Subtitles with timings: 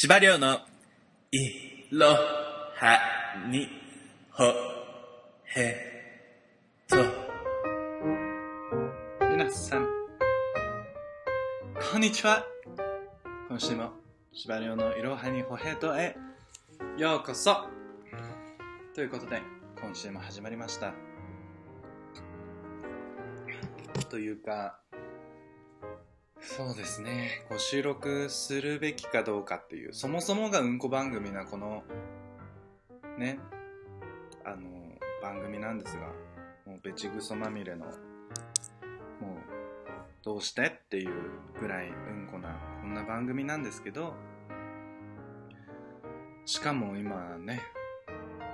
[0.00, 0.60] 司馬の
[1.32, 3.00] いろは
[3.50, 3.68] に
[4.30, 4.44] ほ
[5.56, 5.74] へ
[6.86, 6.96] と。
[9.28, 9.88] 皆さん、
[11.90, 12.44] こんにちは。
[13.48, 13.90] 今週も、
[14.32, 16.16] 司馬のいろはにほへとへ
[16.96, 17.66] ようこそ。
[18.94, 19.42] ということで、
[19.82, 20.94] 今週も始まりました。
[24.08, 24.78] というか、
[26.40, 31.82] そうですね、こう収録するべきかどうかっていう、そもそもがうんこ番組なこの、
[33.18, 33.38] ね、
[34.44, 34.56] あの、
[35.20, 36.06] 番組なんですが、
[36.66, 37.94] もうべちぐそまみれの、もう、
[40.22, 41.12] どうしてっていう
[41.60, 44.14] ぐらいうんこな、こんな番組なんですけど、
[46.44, 47.60] しかも今ね、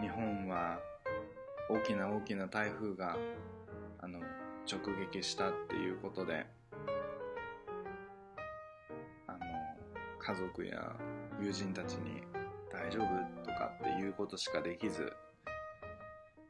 [0.00, 0.80] 日本は
[1.70, 3.16] 大きな大きな台風が、
[4.00, 4.20] あの、
[4.70, 4.80] 直
[5.12, 6.46] 撃したっていうことで、
[10.26, 10.96] 家族や
[11.38, 12.22] 友人たちに
[12.72, 15.12] 大丈夫とかっていうことしかできず、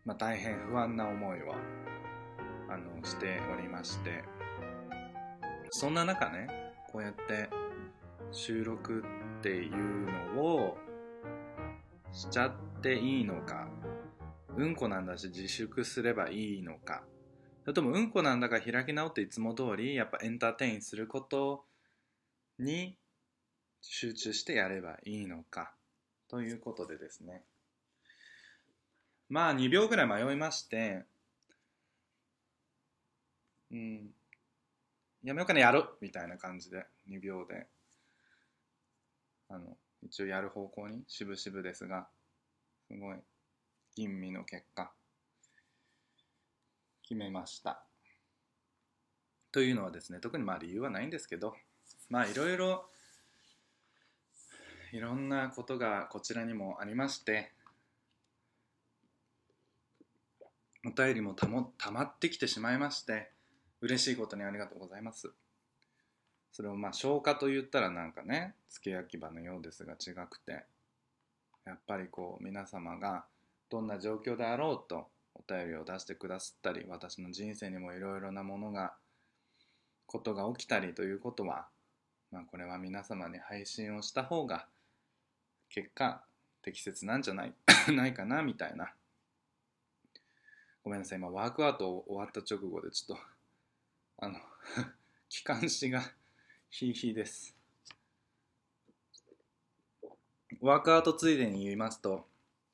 [0.04, 1.54] まあ大変不安な思いを、
[2.68, 4.22] あの、しておりまして、
[5.70, 6.46] そんな中ね、
[6.92, 7.50] こうやって
[8.30, 9.02] 収録
[9.38, 10.78] っていうのを
[12.12, 13.68] しちゃっていいのか、
[14.56, 17.02] うんこなんだし自粛すればいいのか、
[17.62, 21.64] それともうんこなんだから開き直っていつも通りやっぱエンターテインすること
[22.60, 22.96] に
[23.90, 25.72] 集中してやればいいのか
[26.28, 27.42] ということでですね
[29.28, 31.04] まあ2秒ぐらい迷いまして
[33.70, 34.10] うん
[35.22, 37.66] やめようかなやるみたいな感じで2秒で
[39.48, 42.06] あの一応やる方向に渋々ですが
[42.88, 43.16] すごい
[43.96, 44.92] 吟味の結果
[47.04, 47.84] 決めました。
[49.52, 51.54] というのはですね、特にまあ理由はないんですけど、
[52.08, 52.86] まあいろいろ、
[54.94, 57.50] いろんなことがこちらにもありまして、
[60.86, 63.32] お便りもたもたまってきてしまいまして、
[63.80, 65.32] 嬉しいことにありがとうございます。
[66.52, 70.64] それをまあ消化と言ったらなんかね、付け焼き場のようですが違くて、
[71.64, 73.24] やっぱりこう皆様が
[73.70, 78.94] どんな状況であろうと、お便りを出してくださったり私の人生にもいろいろなものが
[80.06, 81.66] ことが起きたりということは、
[82.30, 84.68] まあ、これは皆様に配信をした方が
[85.74, 86.22] 結果
[86.62, 87.54] 適切なんじゃない？
[87.92, 88.94] ないかなみたいな。
[90.84, 91.18] ごめんなさい。
[91.18, 93.24] 今ワークアウト終わった直後でちょっと
[94.18, 94.38] あの
[95.28, 96.00] 気管支が
[96.70, 97.56] ヒーヒーです。
[100.60, 102.28] ワークアウトついでに言いますと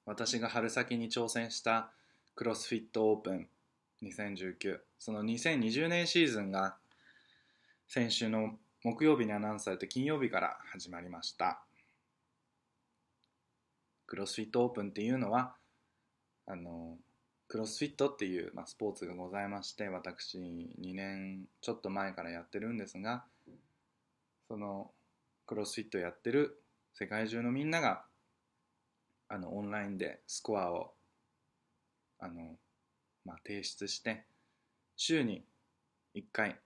[0.04, 1.90] 私が春先に挑戦した
[2.34, 3.48] クロスフィットオープン
[4.02, 6.76] 2019その2020年シーズンが
[7.88, 11.64] 先週の木曜日にアナウンスされて金曜日から始まりました。
[14.10, 15.54] クロスフィットオープンっていうのは
[16.44, 16.96] あの
[17.46, 20.36] クロスフィットっていう、まあ、スポーツがございまして私
[20.82, 23.22] 2年ちょっと前からやってるんですが
[24.48, 24.90] その
[25.46, 26.60] クロスフィットやってる
[26.92, 28.02] 世界中のみんなが
[29.28, 30.92] あのオンラインでスコアを
[32.18, 32.56] あの、
[33.24, 34.24] まあ、提出して
[34.96, 35.44] 週に
[36.16, 36.56] 1回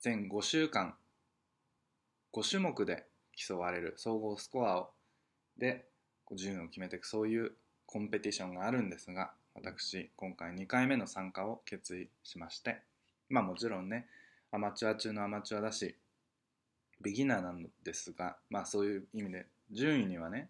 [0.00, 0.94] 全5週間
[2.32, 3.04] 5種目で
[3.36, 4.90] 競われる総合スコアを
[5.58, 5.87] で
[6.36, 7.52] 順位を決めていくそういう
[7.86, 12.80] コンペティションがあるんですが私今回2回目の参加を決意しまして
[13.28, 14.06] まあもちろんね
[14.52, 15.94] アマチュア中のアマチュアだし
[17.00, 20.48] ビギナーなんですがまあそういう意味で順位にはね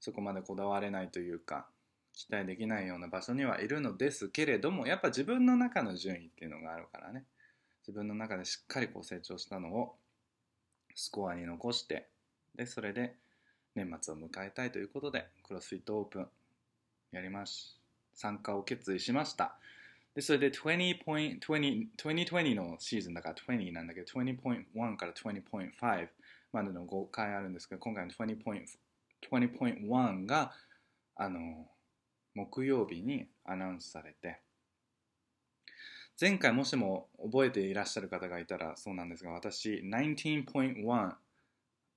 [0.00, 1.66] そこまでこだわれないというか
[2.14, 7.24] 期待できないような場所にはいるのですけれどもやっぱ自分の中の順位っていうのがあるからね。
[7.86, 9.94] 自分の中でしっかりこう成長したのを
[10.96, 12.08] スコアに残して
[12.56, 13.14] でそれで
[13.76, 16.28] 年末を迎えたいということでクロスフィットオープン
[17.12, 17.78] やります
[18.14, 19.58] 参加を決意しました。
[20.14, 26.08] でそれで20 point 20 2020のシーズンだから20なんだけど20.1から20.5
[26.52, 30.54] までの5回あるんですけど今回の20.1が
[31.16, 31.68] あの
[32.34, 34.40] 木曜日にアナウンスされて
[36.18, 41.12] 前回もしも覚えていらっしゃる方がいたらそうなんですが私19.1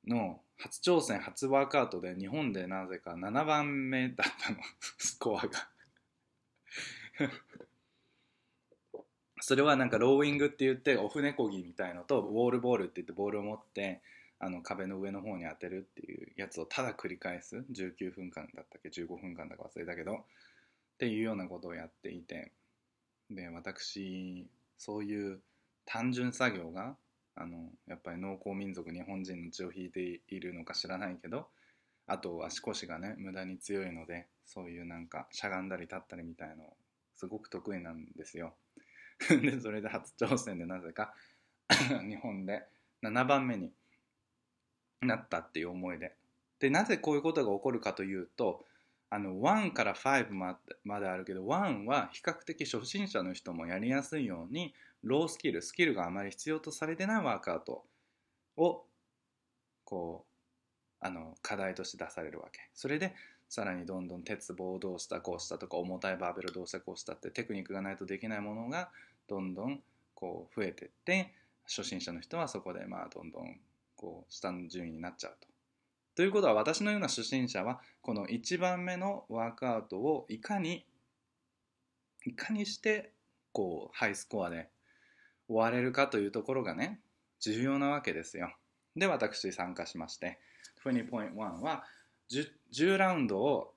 [0.09, 4.57] の初挑戦初ワークアウトで日本でなぜか7番目だったの。
[4.97, 5.69] スコアが。
[9.41, 14.01] それはなんかローイングって言ってオフネコギみたいのとウォールボールって言ってボールを持って
[14.37, 17.65] あの壁の上の方に当てるっていうやつをただ繰り返す。
[17.71, 20.15] 19分間だったっけ？15分間だか忘れたけど。
[20.15, 22.51] っていうようなことをやっていて。
[23.29, 25.41] で私そういう
[25.85, 26.97] 単純作業が
[27.35, 31.47] あのやっぱり農耕民族日本人の血を引いているのか知らないけど
[32.07, 36.73] あと足腰がね無駄に強いのでそういうなんかしゃがんだり立ったりみたいの
[37.15, 38.55] すごく得意なんですよ。
[39.29, 41.13] でそれで初挑戦でなぜか
[42.07, 42.65] 日本で
[43.03, 43.71] 7番目に
[45.01, 46.15] なったっていう思いで。
[46.59, 48.65] でなぜこういうことが起こるかというと
[49.11, 50.27] あの1から5
[50.83, 54.73] まであるけど1は比較的初心者の人もやりやすいように
[55.03, 57.83] ロースキルスキルがあまり必要とされてないワークアウト
[58.57, 58.85] を
[59.83, 60.25] こ
[61.01, 63.15] うあの課題として出されるわけそれで
[63.47, 68.89] さらにどんどん鉄棒どうしたこうしたとか重たいバーベルどうしたこうしたってテクニックがないとできないものが
[69.27, 69.81] どんどん
[70.13, 71.33] こう増えてって
[71.65, 73.59] 初心者の人はそこでまあどんどん
[73.95, 75.48] こう下の順位になっちゃうと。
[76.19, 80.85] ということは私のような初心者はこの1番目のワークアウトをいかに
[82.25, 83.13] いかにして
[83.53, 84.67] こうハイスコアで
[85.47, 86.99] 終われるかというところがね
[87.39, 88.51] 重要なわけですよ。
[88.97, 90.39] で私参加しまして
[90.83, 91.85] 20.1は
[92.29, 93.73] 10, 10ラウンドを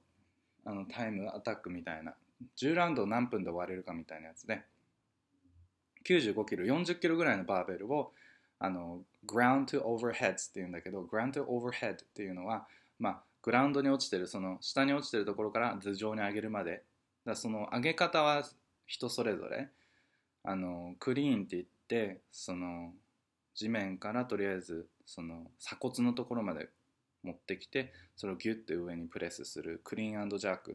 [0.64, 2.16] あのタイムアタックみたいな
[2.60, 4.62] 10ラウンドを何分で終われるかみたいなやつで
[6.04, 8.10] 95キロ40キロぐらいのバーベルを
[8.64, 12.68] あの ground to overhead っていうんだけど ground to overhead っていうのは
[13.00, 16.84] まあグラウンドに落ちてるその下に落ちてるところから頭上に上げるまで。
[17.24, 18.44] だその上げ方は
[18.86, 19.68] 人それぞれ。
[20.44, 22.92] あのクリーンって言ってその
[23.54, 26.68] 地面からとりあえずその鎖骨のところまで
[27.22, 30.74] 持ってきてそれをギュッて上にプレスするクリーンジャークっ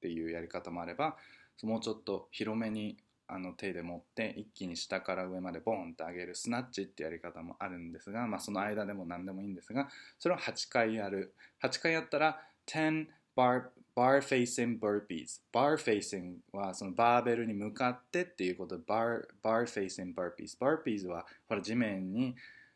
[0.00, 1.16] ていうやり方もあれば
[1.62, 2.96] もうちょっと広めに
[3.34, 9.88] あの手で持って一気に下から上までボンって上げるスナッチってやり方もあるんですが、まあ、その間でも何でもいいんですが
[10.18, 11.34] それを8回やる。
[11.62, 13.06] 8回やったら10
[13.36, 15.40] bar, bar facing burpees.
[15.52, 20.58] Bar facing はそのバーベルに向かってっていうこと bar, bar facing burpees.
[20.58, 22.34] Burpees はほら地面に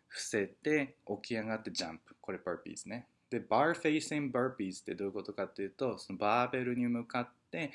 [0.09, 3.07] 伏せて起き上がってジャンプこれ burpees ね。
[3.31, 7.73] で bar facing burpees ってどういうことかっていうとそのバーベルに向かって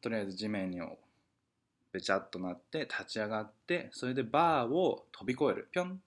[0.00, 0.80] とりあえず地面に
[1.92, 5.68] べちゃっとなって立ち上がってそれでバーを飛び越える。
[5.72, 6.00] ぴょん。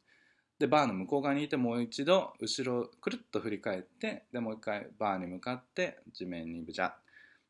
[0.57, 6.95] でバーの向こう側にいてもう一度後ろくるっと振り返ってでもう一回バーに向かって地面にぶちゃ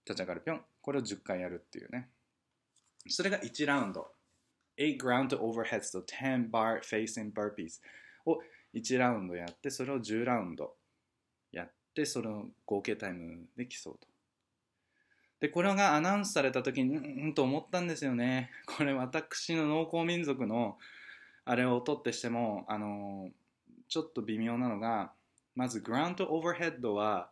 [0.07, 0.41] 立ち上がる。
[0.43, 0.61] ぴょん。
[0.81, 2.09] これを10回やるっていうね。
[3.07, 4.07] それが1ラウンド。
[4.77, 7.79] 8 ground to overheads と10 bar facing burpees
[8.25, 8.39] を
[8.73, 10.75] 1ラウンドやってそれを10ラウンド
[11.51, 14.14] やってその合計タイムで競うと。
[15.39, 18.51] で、これがアナウンスされた時に、うん、と思ったんですよね。
[18.65, 20.77] これ私の農耕民族の
[21.43, 23.29] あれを取ってしても、あの
[23.87, 25.11] ちょっと微妙なのが、
[25.55, 27.29] まずグラウンドオーバーヘッドは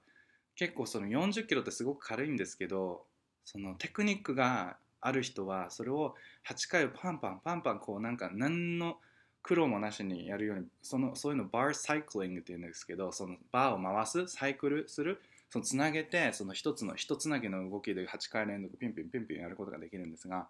[0.55, 3.05] 結構その40キロってすごく軽いんですけど、
[3.45, 6.15] そのテクニックがある人はそれを
[6.47, 8.97] 8回をパンパンパンパンこうなんか何の
[9.41, 15.21] 苦労もなしにやるようにそのそういうのバーサイクリングっていうんですけどそのバーを回すサイクルする
[15.53, 20.47] そのつなげてその一つの一つなぎの動きで8回連続ピンピンピンピンやることができるんですが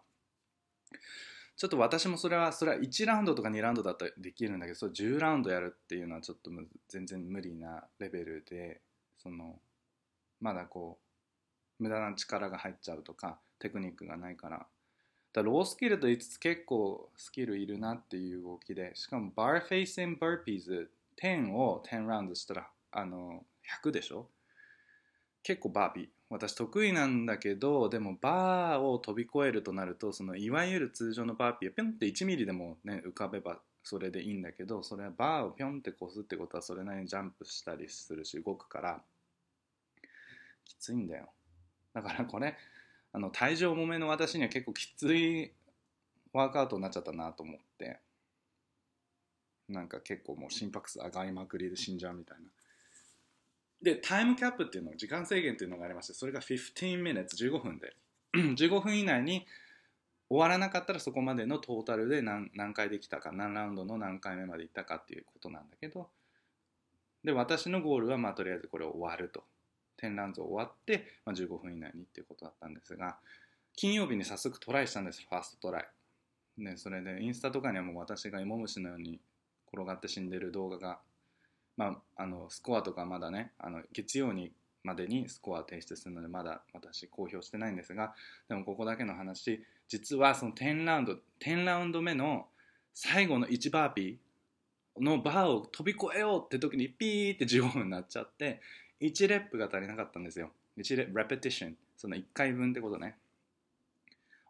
[1.57, 6.49] ちょっと私もそれはそれは1ラウンドとか2ラウンドだったらできるんだけどそれ10ラウンドやるっていうのはちょっと
[6.87, 8.79] 全然無理なレベルで
[9.21, 9.59] その
[10.39, 10.97] まだこ
[11.81, 14.65] う無駄な力が入っちゃうとかテクニックがないから。
[15.33, 20.89] だ low skill と言いつつ結構スキルいるなっていう動きでしかもバーフェイス and バーピーズ
[21.21, 23.43] 10を10ラウンドしたらあの
[23.83, 24.29] 100でしょ？
[25.43, 26.07] 結構バービー。
[26.29, 39.01] 私得意なんだけどでもバーを飛び越えるとなるとそのいわゆる通常のバーピーはピョンって1ミリでもね浮かべばそれでいいんだけどそれはバーをピョンって越すってことはそれなりにジャンプしたりするし動くから
[40.65, 41.29] きついんだよ。
[41.93, 42.55] だからこれ
[43.11, 45.51] あの体重重めの私には結構きつい
[46.31, 47.99] ワークアウトになっちゃったなと思って
[49.69, 52.45] なんか結構もう心拍数上がりまくりで死んじゃうみたいな。
[53.83, 57.95] で、タイムキャップっていうのが、時間制限っていうのがありまして、それが15 minutes、15分で。
[58.33, 59.45] 15分以内に
[60.29, 66.09] 終わらなかったらそこまでのトータルで何何回できたか、何ラウンドの何回目までいったかっていうことなんだけど、
[67.25, 69.43] で、私のゴールは、まあ、とりあえずこれを終わると。
[70.01, 73.17] 10ラウンド終わって、まあ、15分以内にっていうことだったんですが、
[73.75, 75.87] 金曜日に早速トライしたんです、ファーストトライ。
[76.57, 79.19] ね、それでインスタとかにはもう私が芋虫のように
[79.71, 80.99] 転がって死んでる動画が
[81.77, 84.51] まあ、あのスコアとかまだねあの月曜に
[84.83, 88.13] までにスコア提出するのでまだ私公表してないんですが
[88.49, 92.47] でもここだけの話実はその10ラウンド10ラウンド目の
[92.93, 98.61] 最後の1バーピーのバーを飛び越えようって時にピーって15分になっちゃって
[99.01, 100.51] 1 rep が足りなかったんですよ。
[100.77, 103.15] 1 rep、repetition その1回分ってことね。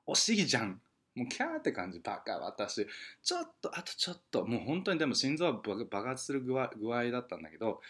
[0.07, 0.81] 惜しいじゃん。
[1.15, 2.87] もうキャーって感じバカ私。
[3.21, 4.45] ちょっとあとちょっと。
[4.45, 7.81] もう本当にでも心臓は爆発する具合具合だったんだけど。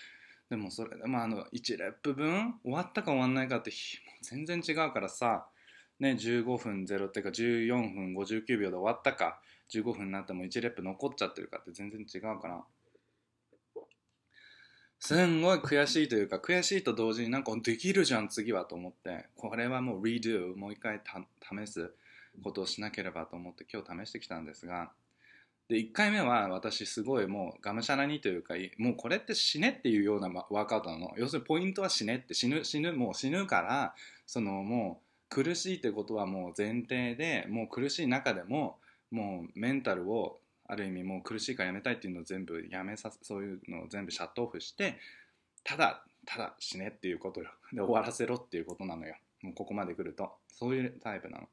[0.49, 3.75] でもそれでもあの1 rep 分終わったか終わんないかっても
[4.21, 5.47] う全然違うからさ。
[5.99, 9.39] ね15分0っていうか14分59秒で終わったか。
[9.69, 12.63] 15分になっても1レップ残っちゃってるかって全然違うから
[14.99, 19.25] すんごい悔しいというか悔しいと同時になんかできるじゃん次はと思って。
[19.35, 21.93] これはもう redo もう一回た試す。
[22.43, 24.91] ことをしなければと思って今日試してきたんですが
[25.69, 31.13] で1回目は私すごいもうがむしゃらにというかもうこれって死ねっていうようなワークアウトなの。
[31.17, 33.95] 要するにポイントは死ねって死ぬ死ぬもう死ぬから
[34.27, 38.77] そのもう苦しいってことはもう前提でもう苦しい中でも
[39.09, 44.97] もうメンタルをある意味もう苦しいからやめたいっていうのを全部やめさそういうのを全部シャットオフして
[45.63, 49.15] ただただ死ねっていうことよで終わらせろっていうことなのよ。
[49.41, 50.31] もうここまで来ると。
[50.47, 51.47] そういうタイプなの。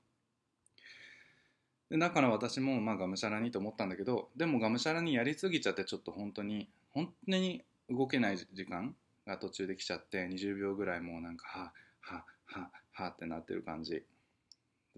[1.90, 8.94] でだから私もまあがむしゃらにと思ったんだけどでもがむしゃらにやりすぎちゃってちょっと本当に本当に動けない時間
[9.26, 14.02] が途中で来ちゃって20秒ぐらいもうなんかははははってなってる感じ。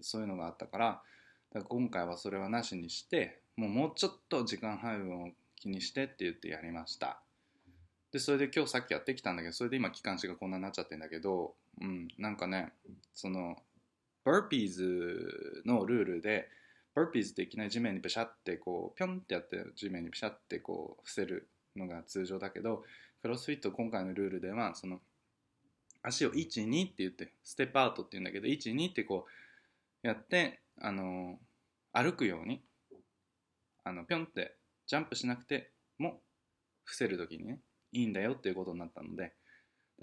[0.01, 0.85] そういうのがあったから
[1.53, 7.19] だから今回はそれはなしにしてもうもうちょっと時間配分を気にしてって言ってやりました。
[8.11, 12.71] でそれで今日さっきやってきたんだけどそれで今気管支がこんなになっちゃってんだけどうんなんかね
[13.13, 13.55] その
[14.23, 16.47] burpees のルールで
[16.95, 22.83] burpees っていきなり地面にペシャってこうピョンってやって地面にペシャってこう伏せるのが通常だけど
[23.21, 24.99] クロスフィット今回のルールではその
[26.03, 29.25] 足を12って言ってステップアウトって言うんだけど12ってこ
[30.03, 31.39] うやってあの
[31.93, 32.61] 歩くように
[33.85, 36.19] あのピョンってジャンプしなくても
[36.83, 37.59] 伏せる時にね
[37.91, 39.33] いいんだよっていうことになったので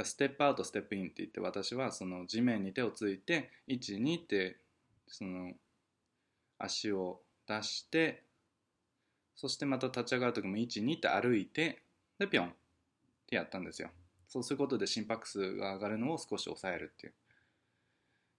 [0.03, 4.57] ステップアウトステップインって言って私はその地面に手をついて12って
[5.09, 5.53] その
[6.61, 8.23] 足を出して
[9.35, 11.83] そしてまた立ち上がる時も12って歩いて
[12.19, 12.51] でピョンっ
[13.27, 13.91] てやったんですよ。
[14.29, 17.15] そうすることで心拍数が上がるのを少し抑えるっていう。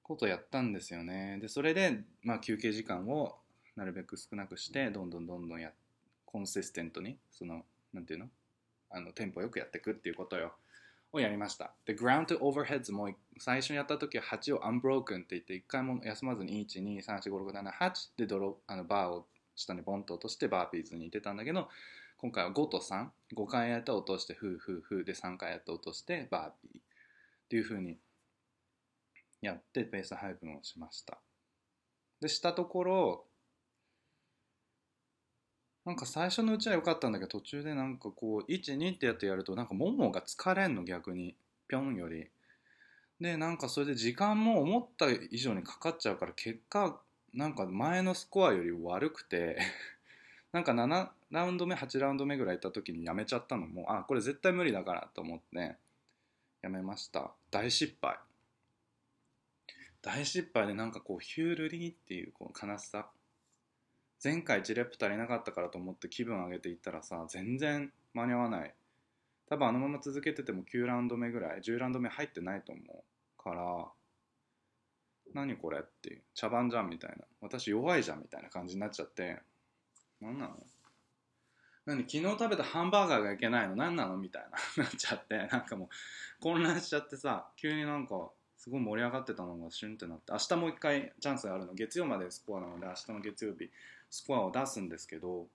[0.04, 1.38] ことをやったんですよね。
[1.40, 3.38] でそれで、まあ、休憩時間を
[3.76, 5.72] なるべく少なくしてどんどんどんどんや
[6.26, 7.64] コンシステントにその
[7.94, 8.30] なんていうの？
[8.90, 10.54] あのテンポよくやっていくっていうことよ。
[11.14, 11.74] をやりました。
[11.86, 21.68] で ground to overheads も最初にやった時は8を unbroken って言って1回も休まずに1、2、3、4、5、6、7、8でドロあのバーを下にボンと落として burpees に似てたんだけど
[22.18, 26.84] 今回は5と35回やって落としてフーフーフーで3回やって落としてバーピーっ
[27.50, 27.98] ていう風に
[29.42, 31.18] やってペース配分をしました。
[32.22, 33.26] でしたところ
[35.86, 41.36] なんか最初のうちは良かったんだけど途中でなんかこう12ってやってやるとなんかももが疲れんの逆に。
[41.72, 42.28] ぴょんより。
[43.22, 47.00] でなんかそれで時間も思った以上にかかっちゃうから結果
[47.34, 49.58] なんか前のスコアより悪くて
[50.52, 55.76] なんか7ラウンド目8ラウンド目ぐらい行った時にやめちゃったのもあこれ絶対無理だからと思って
[56.62, 57.32] やめました。
[57.52, 58.18] 大失敗。
[60.02, 63.08] 大失敗でなんかこうヒュールリーっていうこの悲しさ。
[64.24, 68.74] 前回1レップ足りなかったからと思って気分上げていったらさ全然間に合わない。
[69.50, 73.88] 多分あのまま続けてても9ラウンド目ぐらい10ラウンド目入ってないと思うから
[75.34, 77.26] 何これっていう茶番じゃんみたいな。
[77.42, 79.40] 私弱いじゃんみたいな感じになっちゃって。
[80.22, 80.56] 何なの？
[81.86, 83.76] 何昨日食べたハンバーガーがいけないの？
[83.76, 84.18] 何なの？
[84.18, 84.44] みたい
[84.78, 84.84] な。
[84.84, 85.38] なっちゃって。
[85.38, 91.74] なんかもう混乱しちゃってさ急になんかすごい盛り上がってたのがシュンってなって明日もう一回チャンスがあるの。
[91.74, 93.72] 月曜までスコアなので明日の月曜日
[94.12, 95.48] スコアを出すんですけど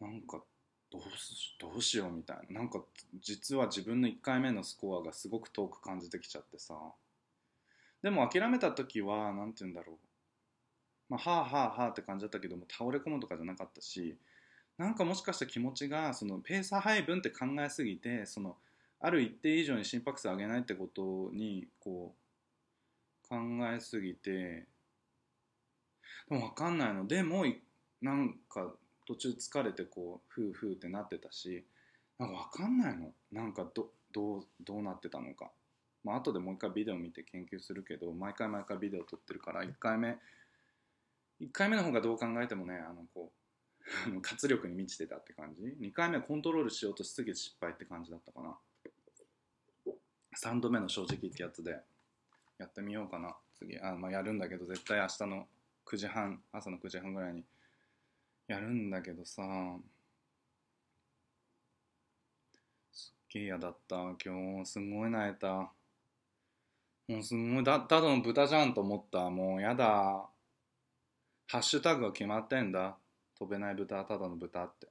[0.00, 0.42] なんか
[0.90, 2.60] どうしどうしようみたいな。
[2.60, 2.80] なんか
[3.20, 6.74] 実は自分の1回目のスコアがすごく遠く感じてきちゃってさ。
[8.02, 9.96] でも諦めた時は何て言うんだろう。
[11.08, 14.16] まあはあはあはあって感じだったけども倒れ込むとかじゃなかったし
[14.76, 18.56] なんかもしかしたら気持ちがそのペーサー配分って考えすぎてその
[19.00, 22.12] ある一定以上に心拍数上げないってことにこ
[23.24, 23.36] う考
[23.72, 24.66] えすぎて
[26.28, 27.06] でも分かんないの。
[27.06, 27.44] でも
[28.02, 28.72] なんか
[29.06, 31.64] 途中疲れてこうフーフーってなってたし
[32.18, 33.12] なんか分かんないの。
[33.32, 35.50] なんかどどうどうなってたのか。
[36.04, 40.16] まあ後でもう一回ビデオ見て研究するけど毎回毎回ビデオ撮ってるから1回目
[41.40, 43.32] 1回目の方がどう考えてもねあのこ
[44.08, 45.62] う活力に満ちてたって感じ。
[45.80, 48.56] 2回目コントロールしようとしすぎて失敗って感じだったかな。
[50.36, 51.78] 3度目の正直ってやつで
[52.58, 53.36] やってみようかな。
[53.58, 55.46] 次あ、まあ、やるんだけど絶対明日の
[55.86, 57.44] 9時半朝の9時半ぐらいに
[58.48, 59.42] やるんだけどさ。
[62.92, 63.96] すっげえ嫌だった。
[64.24, 65.72] 今日すごい泣いた。
[67.08, 69.30] もうすごいだただの豚じゃんと思った。
[69.30, 70.28] もうやだ。
[71.48, 72.96] ハッシュタグが決まってんだ。
[73.38, 74.86] 飛べない豚ただの豚って。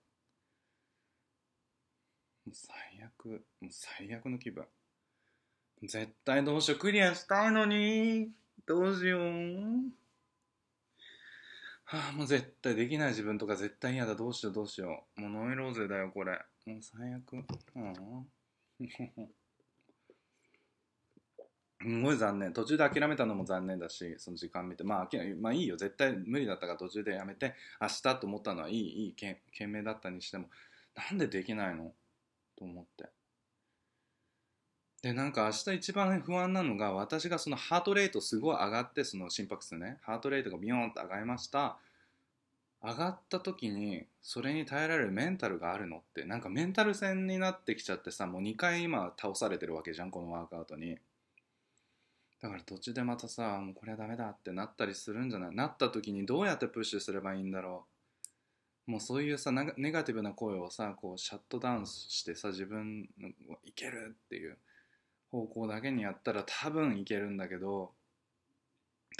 [2.45, 4.65] もう最悪もう最悪の気分。
[5.83, 6.79] 絶対どうしよう。
[6.79, 8.29] クリアしたいのに。
[8.65, 10.04] どうしよう。
[11.87, 13.09] はあもう絶対できない。
[13.09, 14.15] 自分とか絶対嫌だ。
[14.15, 15.21] どうしようどうしよう。
[15.21, 16.31] もうノイローゼだよこれ。
[16.65, 17.33] もう最悪。
[17.75, 18.25] うん
[21.81, 22.51] すごい残念。
[22.53, 24.83] 途中で諦めたのも残念だしその時間見て。
[24.83, 25.77] まあまあいいよ。
[25.77, 30.49] 絶対無理だったから途中でやめて明日と思ったのはいいいい懸命だったにしても。
[30.95, 31.93] なんでできないの？
[32.57, 33.11] と思って。
[35.05, 39.99] でなんか明日一番不安なのが私がそのハートレートすごい上がってその心拍数ね。
[40.01, 41.77] ハートレートがビヨーンと上がりました。
[42.83, 50.97] 上がった時にそれに耐えられるメンタルがあるのってなんかメンタル戦になってきちゃってさもう2回今倒されてるわけじゃんこのワークアウトに。
[52.41, 55.55] だから途中でまたさもうこれはダメだってなったりするんじゃない？
[55.55, 57.85] なった時にどうやってプッシュすればいいんだろ
[58.87, 58.91] う？
[58.91, 63.29] もうそういうさネガティブな声をさこうシャットダウンしてさ自分の
[63.65, 64.57] いけるっていう。
[65.35, 67.91] 方向だけにやったら多分いけるんだけど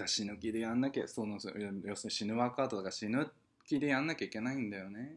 [0.05, 3.29] 死ぬ気でやんなきゃその要するに死ぬワークアウトとか死ぬ
[3.67, 5.13] 気でやんなきゃいけないんだよね。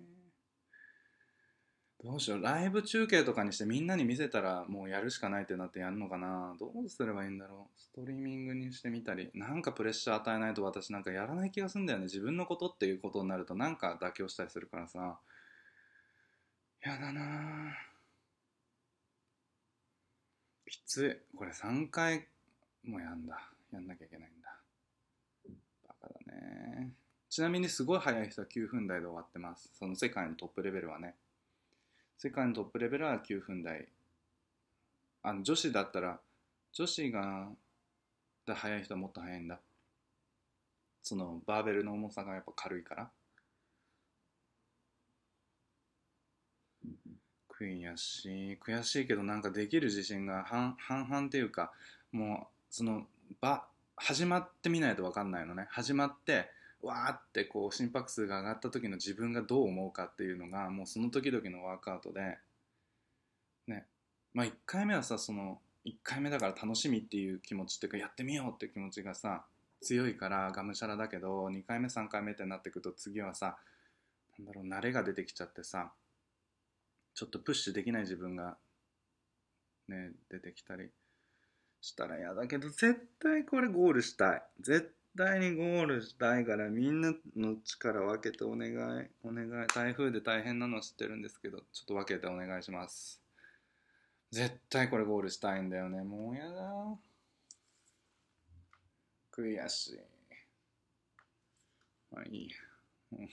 [2.02, 2.43] どうしよう。
[2.43, 6.55] ライブ中継とかにしてみんなに見せたらもうやるしかないってなってやるのかな。
[6.59, 7.81] どうすればいいんだろう。
[7.81, 9.31] ストリーミングにしてみたり。
[9.35, 12.05] なんかプレッシャー与えないと私なんかやらない気がするんだよね。
[12.05, 15.19] 自分のことっていうことになるとなんか妥協したりするからさ。
[16.83, 17.88] やだなぁ。
[20.69, 22.27] きついこれ3回
[22.85, 23.51] もやんだ。
[23.73, 24.57] やんなきゃいけないんだ。
[25.87, 26.93] バカだね。
[27.29, 29.71] ちなみにすごい速い人は9分台で終わってます。
[29.75, 31.15] その世界のトップレベルはね。
[32.17, 33.89] 世界のトップレベルは9分台。
[35.23, 36.21] あの女子だったら
[36.73, 37.49] 女子が
[38.47, 39.61] で速い人はもっと速いんだ。
[41.03, 43.11] そのバーベルの重さがやっぱ軽いから。
[47.59, 51.73] 悔しい悔しいけどなんかできる自信が半々っていうか
[52.12, 53.07] もうその
[53.40, 53.64] 場
[53.97, 55.66] 始まってみないと分かんないのね。
[55.71, 56.51] 始まって
[56.83, 62.38] わーってこう心拍数が上がった時の自分がどう思うかっていうのがもうその時々のワークアウトで
[63.66, 63.87] ね。
[64.33, 69.44] まあ1回目はさその1回目だから楽しみっていう気持ちっていうかやってみようっていう気持ちがさ
[69.81, 73.57] 強いからがむしゃらだけど2回目3回目ってなってくると次はさ
[74.38, 75.92] なんだろう慣れが出てきちゃってさ
[77.18, 78.57] ちょっとプッシュできない自分が
[79.88, 80.88] ね出てきたり
[81.81, 84.42] したら嫌だけど絶対これゴールしたい。
[84.61, 88.72] 絶対にゴールしたいからみんなの力分けてお願い
[89.24, 93.20] お願い台風で大変なのは知ってるんですけどちょっと分けてお願いします。
[94.31, 96.04] 絶対これゴールしたいんだよね。
[96.04, 96.85] もうやだ。
[99.37, 99.98] 悔しい。
[102.12, 102.50] まあいい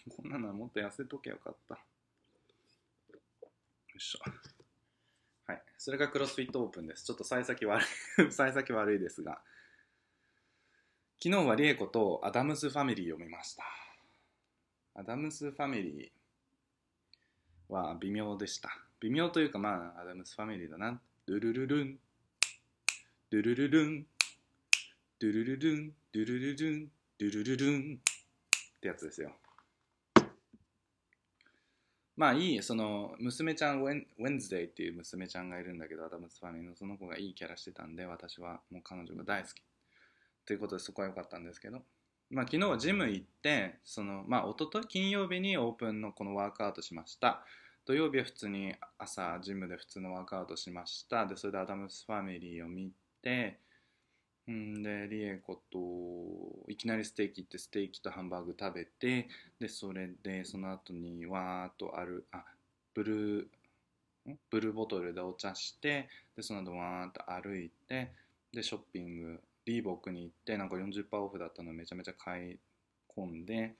[0.09, 1.77] こんなのはもっと痩せとけよかった。
[3.95, 4.19] よいしょ
[5.47, 5.61] はい。
[5.77, 7.05] それがクロスフィットオープンです。
[7.05, 7.87] ちょっと幸先悪い
[8.29, 9.41] 幸先悪いですが。
[11.23, 13.63] 昨日はリエコとアダムスファミリーを見ました。
[14.95, 18.69] アダムスファミリーは微妙でした。
[18.99, 21.01] 微妙というかまあアダムスファミリーだな。
[21.25, 21.99] ドゥルルルン。
[23.29, 24.07] ドゥルルルン。
[25.19, 25.95] ドゥルルルン。
[26.11, 26.91] ドゥルルルン。
[27.17, 28.01] ドゥルルルン。
[28.77, 29.33] ってやつですよ。
[32.17, 39.61] まあいいその娘ちゃんウェンウェンズデイっていう娘ちゃんがいるんだけどアダムスファミリーのその子がいいキャラしてたんで私はもう彼女が大好き
[40.45, 41.81] ということでそこは良かったんですけど。
[42.31, 47.45] まあ昨日ジム行ってそのまあ一昨日金曜日にオープンのこのワークアウトしました。
[47.85, 51.27] 土曜日は普通に朝ジムで普通のワークアウトしました。
[51.27, 53.59] でそれでアダムスファミリーを見て
[54.47, 55.79] うんでリエコと
[56.71, 59.27] いきなりステーキ行ってステーキとハンバーグ食べて
[59.59, 62.43] でそれでその後にわーっとあるあ
[62.93, 63.45] ブルー
[64.49, 68.11] ブルーボトルでお茶してでその後わーっと歩いて
[68.53, 72.57] でショッピングリーボックに行ってなんか40%オフだったのめちゃめちゃ買い
[73.17, 73.73] 込んで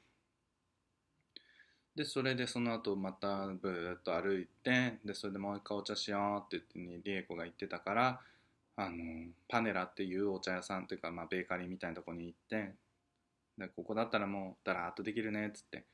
[1.96, 8.20] でそれでその後またブーっと歩いてでそれでもう一回お茶しようって言ってにリエコが言ってたから
[8.78, 8.96] あの
[9.48, 12.74] パネラっていうお茶屋さんというか、まあ、ベーカリーみたいなとこに行って
[13.58, 15.86] でここだったらもうだらーっとできるねっつって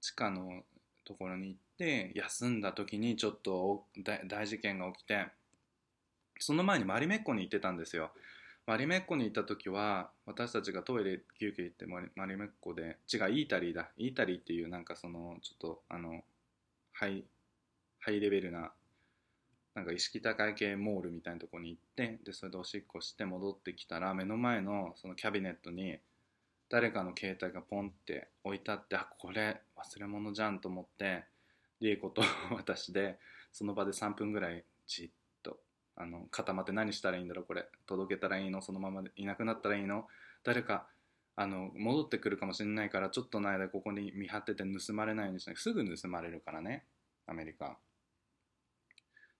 [0.00, 0.62] 地下の
[1.04, 3.84] ところに行って休んだ時にちょっと
[4.26, 5.26] 大事件が起きて
[6.38, 8.10] その前にマリメッコに行ってたんですよ。
[8.66, 13.90] マリメッコに行った時は私たちがトイレ休憩行ってマリマリメッコで違うイータリーだ。
[13.98, 16.22] イータリーっていうなんかそのちょっとあの
[16.92, 17.24] ハイ
[17.98, 18.72] ハイレベルな
[19.80, 25.96] なんか意識高い系モールみたいなとこに行ってでそれでおしっこして戻ってきたら目の前のそのキャビネットに
[26.68, 31.24] 誰かの携帯がポンって置いてあってあこれ忘れ物じゃんと思って
[31.80, 32.22] リエコと
[32.54, 33.18] 私で
[33.52, 35.08] その場で3分ぐらいじっ
[35.42, 35.56] と
[35.96, 40.04] あの固まって何したらいいんだろうこれ届けたらいいのそのままでいなくなったらいいの
[40.44, 40.88] 誰か
[41.36, 45.56] あの戻ってくるかもしれないからちょっとの間ここに見張ってて盗まれないようにしない。
[45.56, 46.84] すぐ盗まれるからね
[47.26, 47.78] アメリカ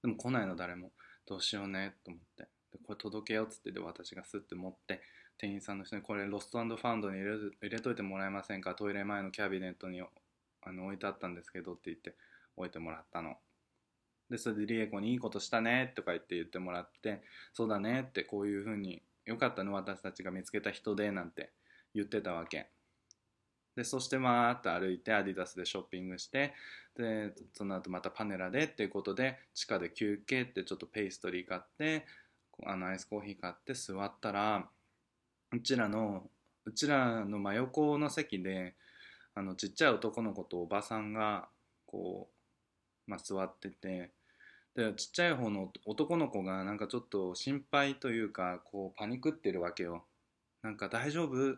[0.03, 0.91] でも来ないの誰も。
[1.27, 2.49] どうしようねと思って。
[2.73, 5.03] でこれ届けようっつってで私がスッて持って
[5.39, 7.31] 店員さんの人にこれロストファンドに入れ
[7.63, 8.75] 入れといてもらえませんか？
[8.75, 10.03] トイレ前のキャビネットに
[10.63, 12.15] あの置いてあったんですけどって言って
[12.57, 13.37] 置いてもらったの。
[14.29, 21.51] でそれでリエコにいいことしたねとか言って言ってもらってそうだねってこういう風によかったの私たちが見つけた人でなんて
[21.95, 22.69] 言ってたわけ。
[23.81, 26.53] でそしてわーっと歩いてアディダスでショッピングして
[26.99, 32.05] でその後またパネラでっていうことで地下で休憩ってちょっとペイストリー買って
[32.67, 34.67] あのアイスコーヒー買って座ったら
[35.51, 36.25] うちらの
[36.67, 38.75] うちらの真横の席で
[39.35, 41.49] あのちっちゃい男の子とおばさんが
[41.87, 42.29] こ
[43.09, 44.11] う、まあ、座ってて
[44.77, 50.05] でちっちゃい方の男の子がなんかちょっと心配というかこうパニクってるわけよ。
[50.63, 51.57] なんか大丈夫？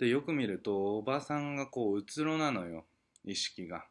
[0.00, 2.86] でよく見るとおばさんがこううつろなのよ。
[3.22, 3.84] 意識が。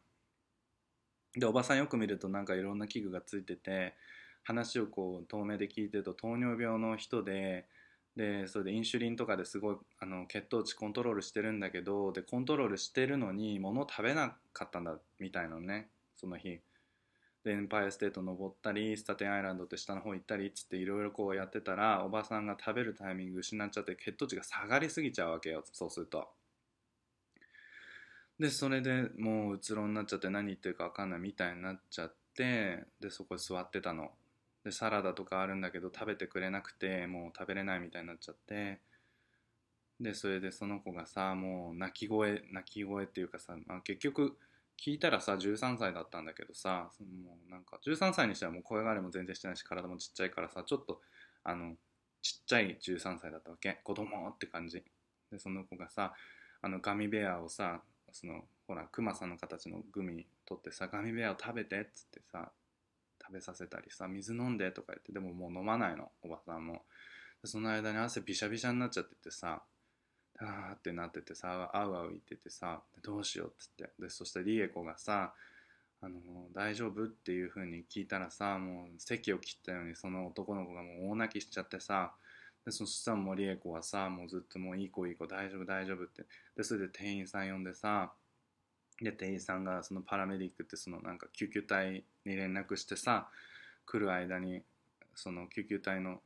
[1.36, 3.94] でおばさんよく見るとなんかいろんな器具がついてて
[4.42, 7.68] 話をこう遠目で聞いてると糖尿病の人で
[8.16, 15.90] でそれでインシュリンとかですごいあの血糖値コントロールしてるんだけどでコントロールしてるのに物を食べなかったんだみたいなのね。
[16.16, 16.58] その日。
[17.44, 26.28] でエンパイアステート登ったりスタテンアイランドって下の方行ったりっつっていろいろこうやってたらおばさんが食べるタイミング失っちゃって血糖値が下がりすぎちゃうわけよそうすると。
[28.38, 34.10] でそれでもううつろになっちゃって何言ってるか分かんないみたいになっちゃってでそこで座ってたの。
[34.64, 38.80] でサラダとかあるんだけど食べてくれなくてもう食べれないみたいになっちゃって。
[40.00, 44.38] でそれでその子がさもう泣き声泣き声っていうかさ、まあ、結局
[44.80, 51.00] 聞いたらさ13歳だったんだけどさもうなんか13歳にしてはもう声変わりも全然してないし体もちっちゃいからさちょっと
[51.44, 51.74] あの
[52.22, 53.80] ちっちゃい13歳だったわけ。
[53.82, 54.82] 子供って感じ。
[55.30, 56.12] でその子がさ
[56.62, 57.80] あのガミベアをさ
[58.12, 62.50] そのほらクマさんの形のグミ取ってさガミベアを食べてっつってさ
[63.22, 66.82] 食べさせたりさ水飲んでとか言ってでももう飲まないのおばさんも。
[67.44, 69.62] その間に汗びしゃびしゃになっちゃっててさ
[70.40, 73.90] あーってなっててさあうあう言っててさどうしようっつって。
[73.98, 75.32] でそしてリエコがさ
[76.02, 76.18] あの
[76.54, 82.12] 大丈夫っていう風に聞いたらさもう席を切ったようにその男の子がもう大泣きしちゃってさ
[82.64, 86.24] でそしたらもうリエコはさもうずっともういい子いい子大丈夫大丈夫って。
[86.56, 88.12] でそれで店員さん呼んでさ
[89.02, 93.28] で店員さんがそのパラメディックってそのなんか救急隊に連絡してさ
[93.86, 94.62] 来る間に
[95.14, 96.20] その救急隊の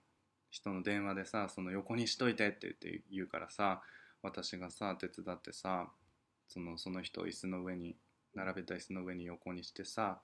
[0.50, 3.80] 人の電話でさその横にしといてって言って言うからさ
[4.24, 5.86] 私がさ手伝ってさ
[6.48, 7.94] そのその人を椅子の上に
[8.34, 10.18] 並べた椅子の上に横にしてさ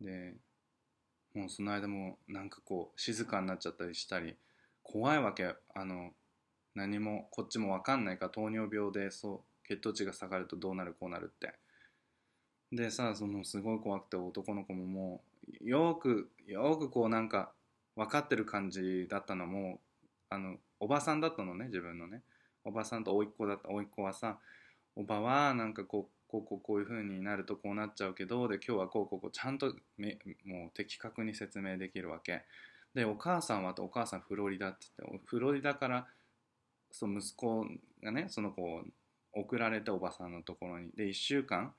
[0.00, 0.34] で
[1.34, 4.36] もうその間もなんかこう静かになっちゃったりしたり
[4.84, 6.10] 怖いわけあの
[6.76, 11.54] 何もこっちも分かんないから糖尿病でそう血糖値が下がるとどうなるこうなるって。
[12.70, 15.20] でさそのすごい怖くて男の子もも
[15.60, 17.52] うよくよくこうなんか
[17.96, 19.80] 分かってる感じだったのも
[20.30, 22.22] あのおばさんだったのね自分のね。
[22.64, 24.38] おばさんと甥っ子だった甥っ子はさ
[24.96, 32.42] おばはなんかこうこうこうこういう風になるとこうなっちゃうけどで今日はこうこうこうちゃんとめもう的確に説明できるわけ。
[32.94, 36.06] でお母さんはお母さんフロリダって言ってフロリダから
[36.90, 37.66] その息子
[38.02, 38.82] がねその子を
[39.34, 40.90] 送られておばさんのところに。
[40.94, 41.74] で1週間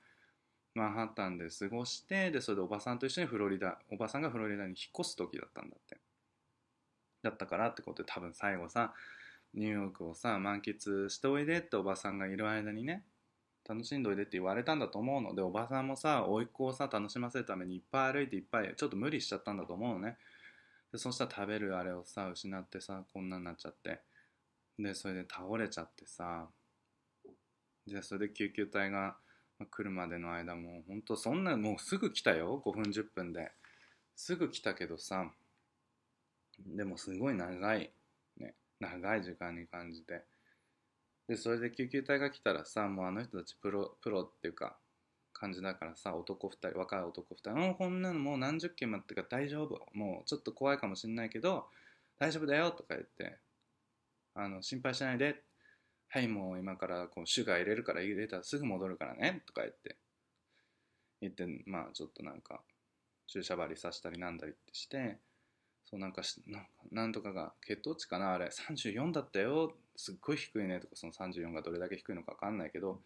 [0.74, 5.98] マンハッタンで過ごしてでそれでおばさんと一緒にフロリダおばさんがフロリダに引っ越す時だったんだって。
[7.22, 8.92] だったからってことで多分最後さ
[9.54, 13.04] ニューヨークをさ満喫しておいでっておばさんがいる間にね
[13.68, 15.34] 楽しんどいでって言われたんだと思うの。
[15.34, 20.18] でおばさんもさ甥っ子をさ楽しませるためにいっぱい歩いていっぱいちょっと無理しちゃったんだと思うのね。
[20.92, 24.00] でそしたら食べるあれをさ失ってさこんなになっちゃって。
[24.78, 26.46] でそれで倒れちゃってさ。
[27.86, 29.16] でそれで救急隊が
[29.70, 32.60] 来るまでの間もうほんとそんなもうすぐ来たよ。
[32.64, 33.52] 5分10分で。
[34.16, 35.30] すぐ来たけどさ。
[36.66, 37.90] でもすごい長い。
[38.80, 40.24] 長い時間に感じて。
[41.26, 44.76] でそれで救急隊が来たらさもうあの人たちプロプロっていうか
[45.32, 49.80] 感じだからさ男2人若い男2人もうこんなのもう何十件もあってから大丈夫。
[49.94, 51.66] もうちょっと怖いかもしんないけど
[52.18, 53.38] 大丈夫だよとか言って
[54.34, 55.42] あの心配しないで。
[56.08, 59.96] はいもう今からこうシュガー入れるから入れたらすぐ戻るからねとか言って。
[61.20, 62.60] 言ってまあちょっとなんか
[63.26, 65.18] 注射針刺したりなんだりってして
[65.84, 68.46] そうなんかしなんなんとかが血糖値かなあれ。
[68.46, 69.74] 34だったよ。
[69.96, 73.00] すっごい低いねとかその34がどれだけ低いのか分かんないけど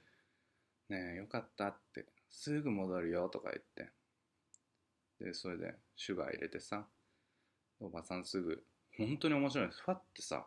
[0.89, 2.07] ねえよかったって。
[2.31, 3.91] すぐ戻るよとか言って。
[5.25, 6.87] でそれでシュガー入れてさ。
[7.81, 8.65] おばさんすぐ
[8.97, 9.83] 本当に面白いです。
[9.83, 10.47] ファってさ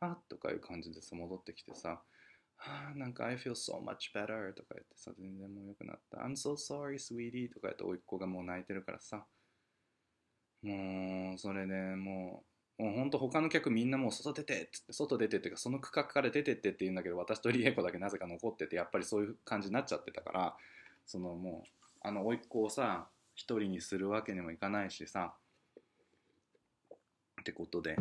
[0.00, 2.00] あっとかいう感じでさ戻ってきてさ。
[2.58, 6.18] はあなんか I feel so much better とか言ってさ全然もう良くなった。
[6.18, 9.26] I'm so sorry sweetie とか言って甥っ子がもう泣いてるからさ。
[10.66, 12.42] もうそれでも
[12.78, 20.56] うもうほんと他の客みんなもう外出てっつって外出てっていうかその区画から出てってって言うんだけど私とリエコだけなぜか残っててやっぱりそういう感じになっちゃってたから
[21.06, 21.68] そのもう
[22.02, 25.34] あの甥っ子をさ一人にするわけにもいかないしさ
[27.40, 27.96] ってことで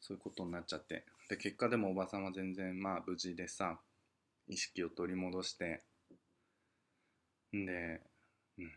[0.00, 1.04] そういうことになっちゃって。
[1.28, 3.78] で結果でもおばさんは全然まあ無事でさ
[4.48, 5.80] 意識を取り戻して
[7.56, 8.00] んで、
[8.58, 8.72] うん、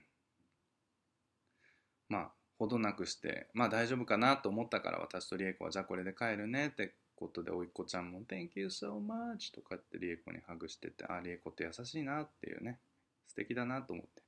[2.10, 2.32] まあ
[2.64, 12.80] ほどなくしてまあ大丈夫かなと思ったから私とリエコはじゃあこれで帰るねってことでおいっ子ちゃんも「Thank you so much」とかってリエコにハグしててあリエコって優しいなっていうね
[13.28, 14.22] 素敵だなと思って。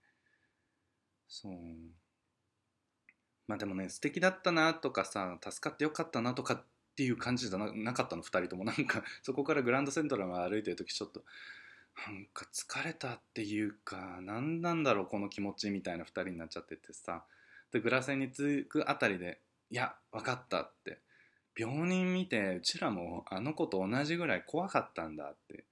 [1.28, 1.54] そう。
[3.48, 6.63] まあでもね素敵だったなとかさ助かってよかったなとかっ
[6.98, 9.04] ていう感じじゃなかったの2人ともなんか。
[9.24, 11.24] そこからグランドセントラルまで歩いてる時ちょっと
[12.08, 17.24] なんか疲れたっていうか何なんだろうこの気持ちみたいな2人になっちゃっててさ。
[17.71, 20.99] でグラセンに着くあたりで「いや分かった」って。
[21.58, 25.63] 病人見てうちらもあの子と同じぐらい怖かったんだって。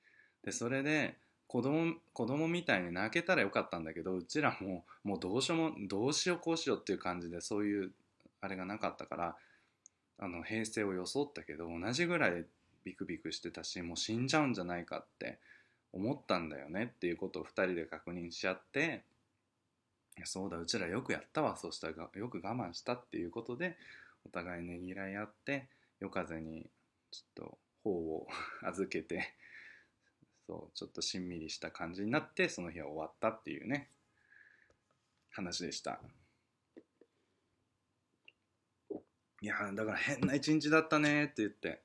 [0.44, 7.92] でそれで子供子供みたいに泣けたらよかったんだけどうちらももうどうしようもどうしようこうしようっていう感じでそういう
[8.42, 9.36] あれがなかったから
[10.18, 12.46] あの平成を装ったけど同じぐらい
[12.84, 15.40] ビクビクしてたしもう死んじゃうんじゃないかって
[15.94, 19.04] 思ったんだよねっていうことを2人で確認し合って
[20.20, 23.78] やそうだうちらよくやったわそしたらよく我慢したっていうことで
[24.26, 25.68] お互いねぎらい合って
[26.00, 26.70] 夜風に
[27.12, 28.28] ちょっと頬を
[28.64, 29.34] 預けて
[30.48, 33.90] そうちょっとしんみりした感じになってその日は終わったっていうね
[35.32, 36.00] 話でした。
[39.42, 41.82] いやだから変な一日だったねって言って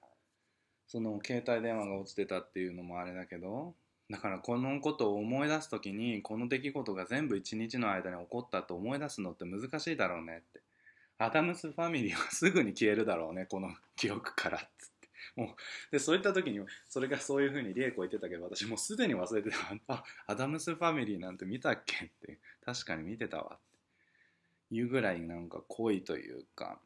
[0.87, 3.75] その携帯電話が落ちてたっていうのもあれだけど
[4.11, 10.61] だからこのことを思い出す時にこの出来事が全部一日の間に起こったと思い出すのって難しいだろうねって。
[11.19, 14.67] アダムスファミリーはすぐに消えるだろうねこの記憶からっつっ
[15.01, 15.09] て。
[15.37, 15.49] もう
[15.91, 19.57] でそういった時にそれがそういう風にリエコ言ってたけど私もうすでに忘れてた。
[19.95, 22.39] あアダムスファミリーなんて見たっけって。
[22.65, 23.59] 確かに見てたわっ
[24.71, 24.75] て。
[24.75, 26.79] いうぐらいなんか濃いというか。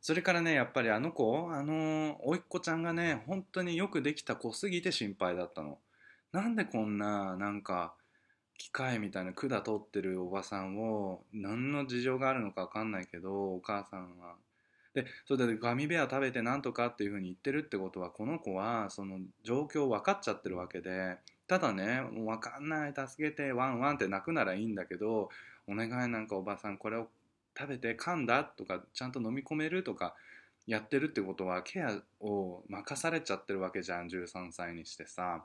[0.00, 5.78] それからねやっぱりあの子あの甥っ子ちゃんがね本当によくできた子すぎて心配だったの。
[6.34, 7.94] なんでこんななんか
[8.58, 14.34] 機械みたいな管通ってるおばさんを何の事情があるのか分かんないけどお母さんは。
[14.94, 25.30] でそれでガミベア食べてなんとかっていうふうに言ってるってことはこの子はその状況分かっちゃってるわけでただね分かんない助けてワンワンって泣くならいいんだけど
[25.68, 27.08] お願いなんかおばさんこれを
[27.56, 30.14] 食べて噛んだとかちゃんと飲み込めるとか
[30.66, 35.44] やってるってことはケアを任されちゃってるわけじゃん13歳にしてさ。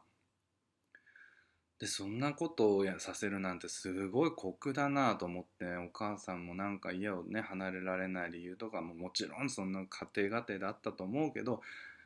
[1.80, 11.62] でそんなことをさせるなんてすごい酷だなと思ってお母さんもなんか家をね離れられない理由とかももちろんそんな家庭家庭だったと思うけど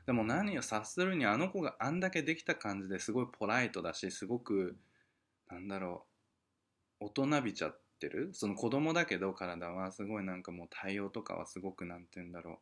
[0.06, 4.76] でも何を察するにあの子があんだけできた感じですごいポライトだしすごく
[5.50, 6.06] なんだろ
[7.02, 8.30] う大人びちゃってる？
[8.34, 12.58] その子供だけど体はすごいなんかもう対応とかはすごくなんて言うんだろう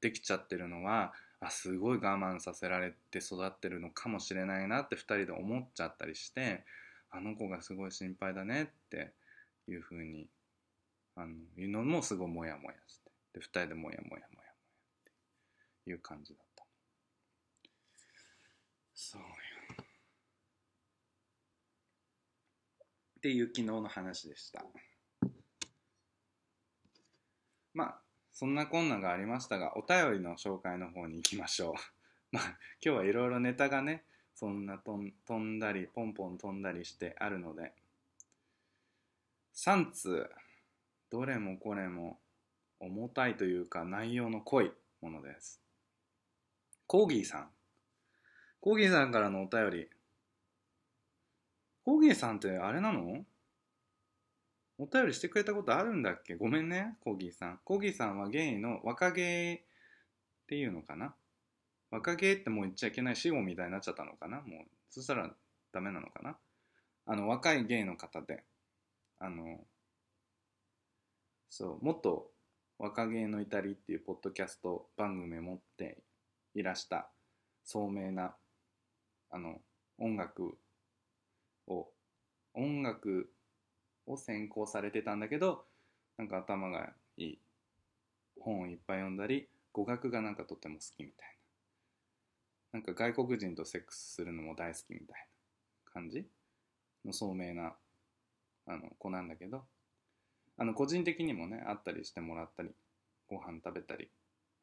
[0.00, 6.64] できちゃってるのはあすごい我慢させられて育ってるのかもしれないなって2人で思っちゃったりして
[7.10, 9.12] あの子がすごい心配だねって
[9.68, 10.28] いうふうに
[11.16, 14.54] あのいうのもすごいモヤモヤしてで2人でモヤモヤモヤモヤっ
[15.84, 16.64] ていう感じだった。
[18.94, 19.26] そうよ。
[23.18, 24.64] っていう昨日の話でした。
[27.74, 28.07] まあ
[28.38, 31.74] そんな困難がありましたが、お便りの紹介の方に行きましょう。
[32.30, 32.44] まあ、
[32.80, 34.04] 今日はいろいろネタがね、
[34.36, 37.72] そんな飛んだり、ポンポン飛んだりしてあるので、
[39.54, 40.30] 3通、
[41.10, 42.20] どれもこれも
[42.78, 45.60] 重たいというか内容の濃いものです。
[46.86, 47.50] コーギーさん。
[48.60, 49.90] コーギーさんからのお便り。
[51.84, 53.26] コーギーさんってあれなの？
[54.78, 56.36] お便りしてくれたことあるんだっけ？
[56.36, 57.60] ごめんね、コーギーさん。
[57.64, 59.60] コーギーさんはゲイの若芸っ
[60.46, 61.14] ていうのかな？
[61.90, 64.36] 若芸ってもう言っちゃいけない死後みたいになっちゃったのかな？
[64.36, 64.48] もう、
[64.88, 65.28] そしたら
[65.72, 66.36] ダメなのかな？
[67.06, 68.44] あの、若いゲイの方で、
[69.18, 69.58] あの、
[71.50, 72.30] そう、もっと
[72.78, 75.98] 若芸の至りっていうポッドキャスト番組を持って
[76.54, 77.08] いらした
[77.64, 78.36] 聡明な
[79.30, 79.56] あの
[79.98, 80.56] 音楽
[81.66, 81.88] を
[82.54, 83.28] 音楽
[84.08, 85.64] を専攻されてたんだけど
[86.16, 87.38] なんか頭がいい
[88.40, 91.38] 本をいっぱい読んだり語学がなんかとっても好きみたいな。
[92.70, 95.26] なんか外国人とセックスするのも大好きみたい
[95.86, 96.26] な感じ
[97.04, 97.74] の聡明な
[98.66, 99.62] あの子なんだけど
[100.58, 102.70] あの個人的にもね会ったりしてもらったり
[103.28, 104.10] ご飯食べたり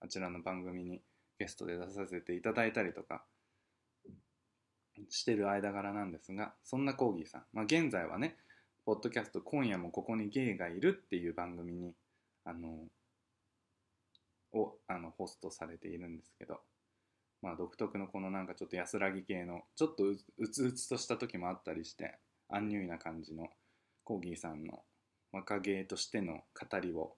[0.01, 1.01] あちらの番組に
[1.39, 3.23] ゲストで出させていただいたりとか
[5.09, 8.37] してる間柄なんですがそんなコーギーさん、まあ、現在はね
[8.85, 11.95] ポッドキャスト「今夜もここにゲイがいる」っていう番組に
[12.43, 12.87] あの
[14.53, 16.61] をあのホストされているんですけど、
[17.41, 23.49] まあ、独特のこのなんかちょっと安らぎ系のちょっとうつうつとした時もあったりしてアンニュイな感じの
[24.03, 24.83] コーギーさんの
[25.31, 27.17] 若芸としての語りを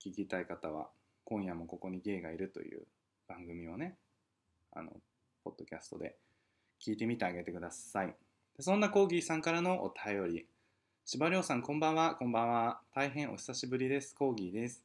[0.00, 0.88] 聞きたい方は
[1.24, 2.86] 今夜もここにゲイがいるという
[3.26, 3.98] 番組をね
[4.70, 4.92] あの
[5.42, 6.16] ポッドキャストで
[6.80, 8.14] 聞いてみてあげてください。
[8.60, 10.48] そんなコーギーさんからのお便り
[11.10, 12.16] 柴亮さんこんばんは。
[12.16, 12.82] こんばんは。
[12.94, 14.14] 大変お久しぶりです。
[14.14, 14.84] コーギーです。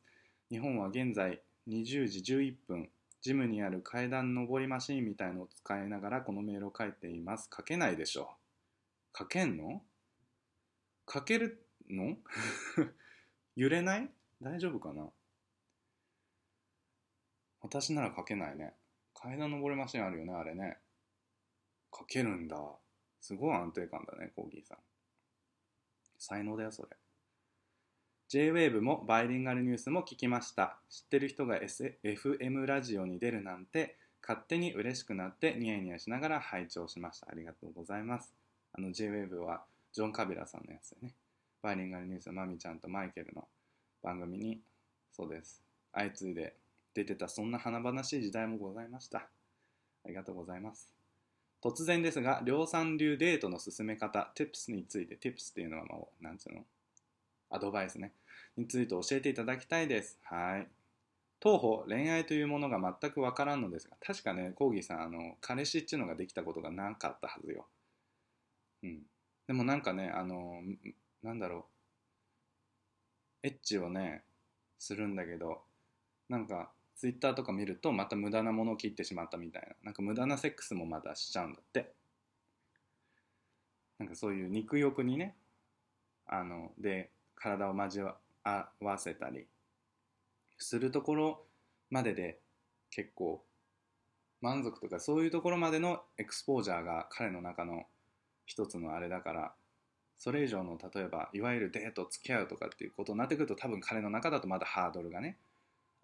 [0.49, 2.89] 日本は現在20時11分。
[3.21, 7.49] ジムにある階段上りマシンみたいのを使いながらこのメールを書いています。
[7.53, 8.29] 書けないでしょ
[9.13, 9.81] 書けんの？
[11.13, 12.15] 書けるの？
[13.57, 14.09] 揺れない？
[14.41, 15.09] 大丈夫かな？
[17.59, 18.73] 私なら書けないね。
[19.13, 20.77] 階段上りマシンあるよねあれね。
[21.93, 22.55] 書けるんだ。
[23.19, 24.77] すごい安定感だねコーギーさん。
[26.23, 26.89] 才能だよそれ。
[28.29, 30.77] J-WAVE もバイリンガルニュースも聞きました。
[30.89, 37.27] 知ってる人が、S、FM ラジオに出るなんて勝手に嬉しくなってニヤニヤしながら拝聴しました。
[37.29, 38.33] ありがとうございます。
[38.71, 41.13] あの J-WAVE はジョン・カビラさんのやつでね。
[41.61, 43.47] バイリンガルニュースのマミちゃんとマイケルの
[44.01, 44.61] 番組に
[45.11, 45.61] そうです。
[45.93, 46.55] 相次いで
[46.93, 49.19] 出てたそんな華々しい時代もございました。
[49.19, 51.02] ありがとうございます。
[51.63, 56.65] 突然ですが量産流デートの進め方 tips について tips っていうのはまあなんつうの？
[57.49, 58.11] アドバイスね。
[58.57, 60.19] について教えていただきたいです。
[60.23, 60.67] はい。
[61.39, 67.65] 当方恋愛というものが全くわからんのですが確かねコーギーさんあの彼氏っていうのができたことがなかったはずよ。
[68.83, 68.99] うん。
[69.47, 70.61] でもなんかねあの
[71.21, 71.65] なんだろ
[73.43, 73.47] う。
[73.47, 74.23] エッチをね
[74.79, 75.61] するんだけど
[76.29, 76.71] なんか
[77.03, 79.75] ツイッターとか見るとまた無駄なものを切ってしまったみたいな。
[79.83, 81.91] なんか無駄なセックスもまたしちゃうんだって。
[83.99, 85.35] なんかそういう肉欲にね
[86.25, 89.47] あので体を交わせたり
[90.57, 91.43] するところ
[91.89, 92.39] までで
[92.89, 93.43] 結構
[94.39, 97.83] 満足とかそういうところまでのエクスポージャーが彼の中の
[98.45, 99.53] 一つのあれだから
[100.17, 105.35] それ以上の例えばいわゆるデート付き合うとかっていうことになってくると多分彼の中だとまだハードルがね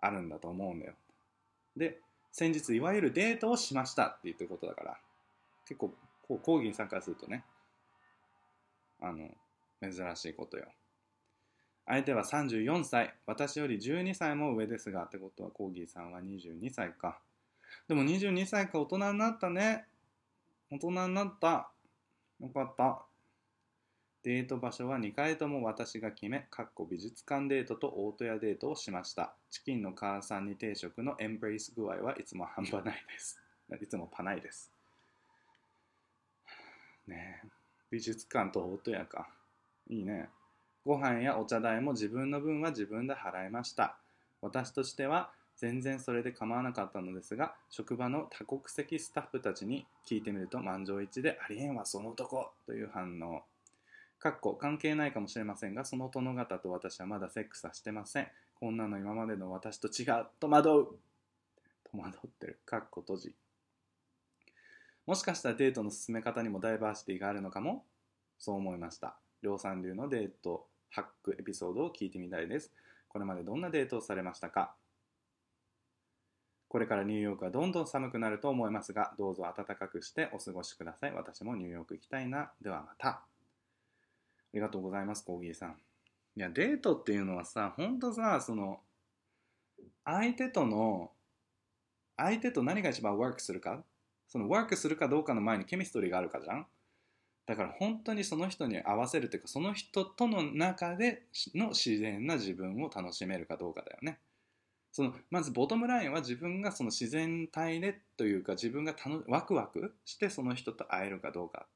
[0.01, 0.93] あるんだと思うんだよ。
[1.75, 1.99] で
[2.31, 4.97] 先日いわゆるデートをしましたって言ってることだから
[5.65, 5.93] 結構
[6.27, 7.43] こう講義に参加するとね
[9.01, 9.29] あの
[9.81, 10.65] 珍しいことよ。
[11.85, 17.19] 相手は34歳私より12歳も上ですがってことはコーギーさんは22歳か。
[17.87, 19.85] でも22歳か大人になったね。
[20.71, 21.71] 大人になった。
[22.39, 23.01] よかった。
[24.23, 29.33] デート場所は2回とも私が決め、かっこ美術館デートと大戸屋デートをしました。
[29.49, 33.39] チキンの母さんに定食のエンブレイス具合はいつも半端ないです。
[33.81, 34.73] いつもパないです。
[37.07, 37.41] ね、
[37.89, 39.29] 美術館と大戸屋か。
[39.89, 40.29] いいね。
[40.85, 43.97] ご飯やお茶代も自分の分は自分で払いました。
[44.41, 53.43] 私としては全然それで構わなかったのですが、職場の多国籍スタッフたちに聞いてみると満場一致でありえんわその男という反応。
[54.19, 58.27] かっこ関係ないかもしれませんが、その殿方と私はまだセックスはしてません。
[58.55, 60.27] こんなの今までの私と違う。
[60.39, 60.87] 戸惑う。
[61.91, 62.59] 戸惑ってる。
[62.65, 63.35] かっこ閉じ。
[65.07, 67.83] もしかしたらデートの進め方にもダイバーシティがあるのかも
[68.37, 69.15] そう思いました。
[69.41, 72.71] 両三流のデートハックエピソードを聞いてみたいです。
[73.07, 74.75] これまでどんなデートをされましたか？
[76.67, 81.13] これからニューヨークはどんどん寒くなると思いますが、どうぞ暖かくしてお過ごしください。
[81.13, 82.51] 私もニューヨーク行きたいな。
[82.61, 83.28] ではまた。
[84.51, 85.77] ありがとうございます、コーギーさん。
[86.35, 88.79] いや、デートっていうのはさ、ほんとさ、その、
[90.03, 91.11] 相手との、
[92.17, 93.83] 相手と何が一番ワークするか、
[94.27, 96.65] そのワークするかどうかの前にケミストリーがあるかじゃん？
[97.45, 101.23] だから本当にその人に合わせるっていうか、その人との中で
[101.55, 104.19] の自然な自分を楽しめるかどうかだよね。
[104.91, 108.95] そのまずボトムラインは自分がその自然体でというか自分が
[109.27, 111.67] ワクワクしてその人と会えるかどうか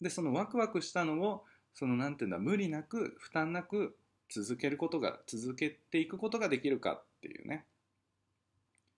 [0.00, 1.44] でそのワクワクしたのを
[1.74, 3.96] そのなんていうんだ無理なく負担なく
[4.30, 7.64] 続けることが続けていくことができるかっていうね。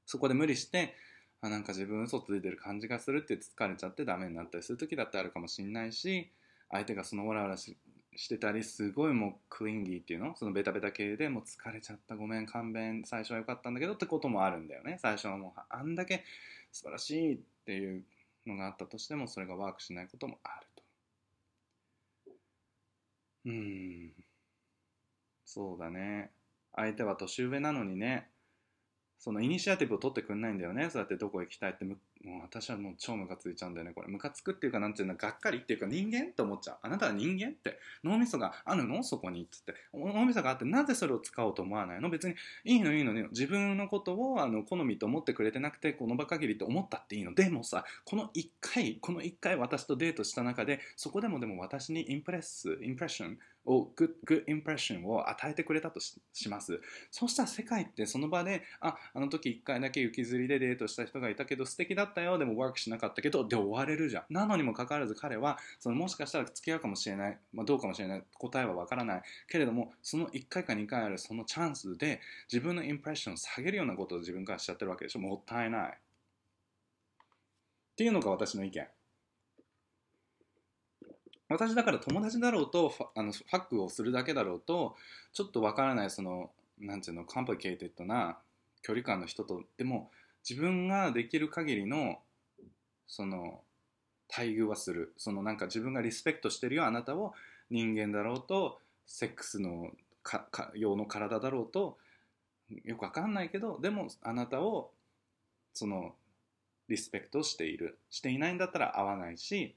[0.05, 0.95] そこで無理して
[1.41, 6.31] あなんか自分嘘ついてる感じがするって疲れちゃってダメになったりする時だってあるかもしんないし
[6.71, 7.77] 相手がそのオラオラし
[8.29, 10.35] てたりすごいもうクリンギーっていうの？
[10.37, 14.99] そのベタベタ系でもう疲れちゃったごめん勘弁最初は良かったんだけどってこともあるんだよね。
[15.03, 16.25] 最初はもうあんだけ
[16.73, 18.05] 素晴らしいっていう
[18.47, 20.66] のがあったとしてもそれがワークしないこともある。
[23.47, 24.13] うん。
[25.47, 26.31] そうだね。
[26.75, 28.31] 相手は年上なのにね。
[29.27, 30.89] そのイニシアティブを取ってくんないんだよね。
[30.89, 31.99] そうやってどこ行きたいってもう
[32.43, 34.07] 私はもう超ムカついちゃうんだよねこれ。
[34.07, 36.77] ムカつくっていうかなんていうのがっかりっていうか人間って思っちゃう。
[36.81, 37.77] あなたは人間って。
[38.05, 39.75] 脳みそがあるのそこにっつって。
[39.93, 42.09] 脳みそがあってなぜそれを使おうと思わないの？
[42.09, 47.35] 別にいいのいいのね自分のことをあの好みと思ってくれてなくてこの場限りと思ったっていいの？
[47.35, 56.81] でもさこの1回この1回私とデートした中でそこでもでも私にインプレスインプレッションをグッグインプレッションを与えてくれたとします。
[57.11, 62.39] そうしたら世界ってその場でああの時1回だけ雪吊りでデートした人がいたけど素敵だったよ。
[62.39, 64.33] でもワークしなかったけどで終われるじゃん。
[64.33, 68.23] なのにもかかわらず彼はそのもしかしたら付き合うかもしれない、まあ、どうかもしれない。
[68.35, 69.23] 答えはわからない。
[69.49, 72.21] けれどもその1回か2回あるそのチャンスで
[72.53, 75.21] 自分のインプレッションを下げるようなことを自分からしちゃってるわけでしょ。
[75.21, 75.91] もったいない。
[75.91, 75.95] っ
[77.97, 78.96] ていうのが私の意見。
[81.49, 84.97] 私だから友達だろうとファあのファックをするだけだろうと
[85.33, 88.39] ちょっとわからないそのなんていうの complicated な
[88.83, 90.11] 距離感の人とでも
[90.49, 92.19] 自分ができる限りの
[93.07, 93.61] その
[94.29, 95.13] 待遇はする。
[95.17, 97.33] そのなんか自分がリスペクトしてるよあなたを
[97.71, 99.91] 人間だろうとセックスの
[100.23, 101.99] かか用の体だろうと
[102.85, 104.91] よくわかんないけどでもあなたを
[105.73, 106.15] その
[106.89, 107.99] リスペクトしている。
[108.11, 109.75] していないんだったら合わないし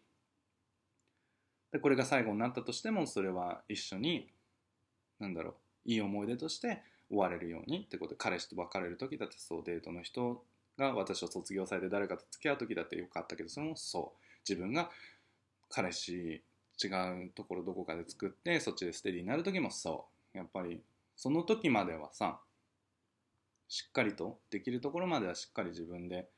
[1.72, 4.30] でこれが最後になったとしてもそれは一緒に
[5.20, 5.52] なんだろ
[5.86, 8.12] ういい思い出として終われるようにってこと。
[8.12, 10.44] で彼氏と別れる時だってそうデートの人
[10.78, 14.20] が私を卒業されて誰かと付き合う時だってよかったけどそれもそう。
[14.48, 14.90] 自分が
[15.70, 16.42] 彼氏
[16.82, 20.38] 違うところどこかで作ってそっちでステディになる時もそう。
[20.38, 20.82] やっぱり
[21.16, 22.40] その時まではさ
[23.68, 26.30] しっかりとできるところまではしっかり自分で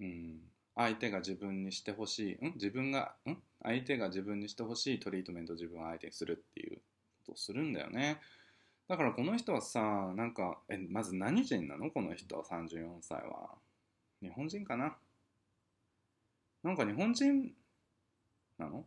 [0.00, 0.40] うん
[0.76, 2.52] 相手が自分にしてほしいん？
[2.54, 3.36] 自分がん？
[3.62, 6.82] 相手が自分にしてほしいトリートメントを自分は相手にするっていうこ
[7.26, 8.20] とをするんだよね。
[8.86, 9.80] だからこの人はさ
[10.14, 11.90] なんかえまず何人なの？
[11.90, 13.50] この人は34歳は。
[14.22, 14.94] 日本人かな？
[16.62, 17.52] なんか日本人
[18.58, 18.84] なの？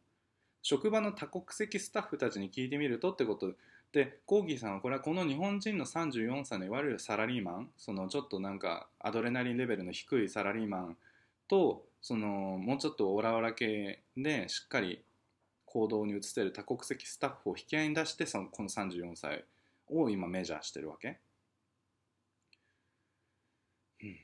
[0.61, 3.53] 職場の多国籍スタッフたちに聞いてみるとってこと。
[3.91, 10.97] でコーギーさんはこれはこの日本人の34歳のいわゆるサラリーマンそのちょっとなんかアドレナリンレベルの低いサラリーマン
[11.49, 15.03] とそのもうちょっとオラオラ系でしっかり
[15.65, 19.43] 行動に移せる多国籍スタッフを引き合いに出してそのこの34歳
[19.89, 21.17] を今メジャーしてるわけ、
[24.01, 24.17] うん、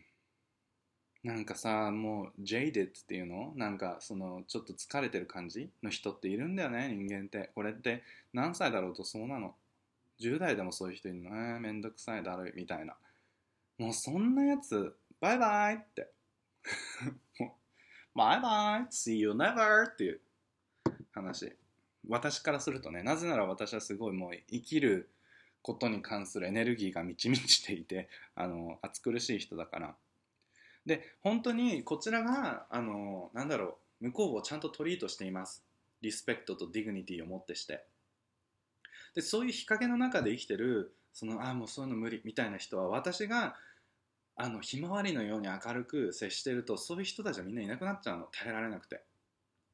[1.23, 3.51] なんかさもう jaded っていうの？
[3.55, 7.51] なんかそのちょっと疲れてる感じの人っているんだよね人間って。
[7.55, 8.03] これって
[8.34, 9.53] 何歳だろうとそうなの
[10.21, 11.30] ？10代でもそういう人いるの？
[11.30, 12.95] えー、めんどくさいだるいみたいな。
[13.78, 16.14] もうそんなやつバイバイって。
[18.16, 19.88] バイバイ !See you never!
[19.88, 20.22] っていう
[21.13, 21.53] 話。
[22.07, 25.09] 私からするとね、なぜなら私はすごいもう生きる
[25.61, 29.95] ことに関するエネルギーが満ち満ちていて、あの、暑苦しい人だから。
[30.86, 35.66] で、本当にこちらが、あの、なんだろう、向こうをちゃんとトリートしています。
[36.01, 37.84] リスペクトと dignity をもってして。
[39.16, 43.55] で、そういう日陰の中で生きてる、その、ああ、もうそういうの無理みたいな人は、私が
[44.38, 48.26] あのひまわりのように明るく接してるとそういう人たちはみんないなくなっちゃうの。
[48.26, 49.02] 耐えられなくて。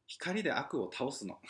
[0.07, 1.39] 光で悪を倒すの。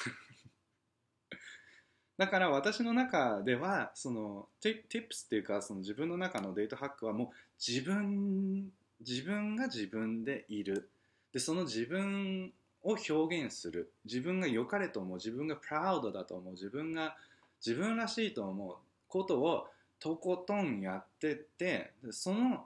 [2.17, 10.89] だから私の中ではその tips っていうかその自分の中の date hack はもう自分自分が自分でいる。
[11.33, 12.53] でその自分
[12.83, 13.91] を表現する。
[14.05, 15.17] 自分が良かれと思う。
[15.17, 16.53] 自分がプラウドだと思う。
[16.53, 17.17] 自分が
[17.65, 18.75] 自分らしいと思う
[19.07, 19.67] ことを
[19.99, 22.65] とことんやってってその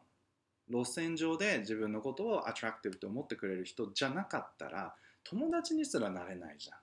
[0.70, 6.78] 路線上で自分のことをアトラクティブと思ってくれる人じゃなかったら友達にすらなれないじゃん。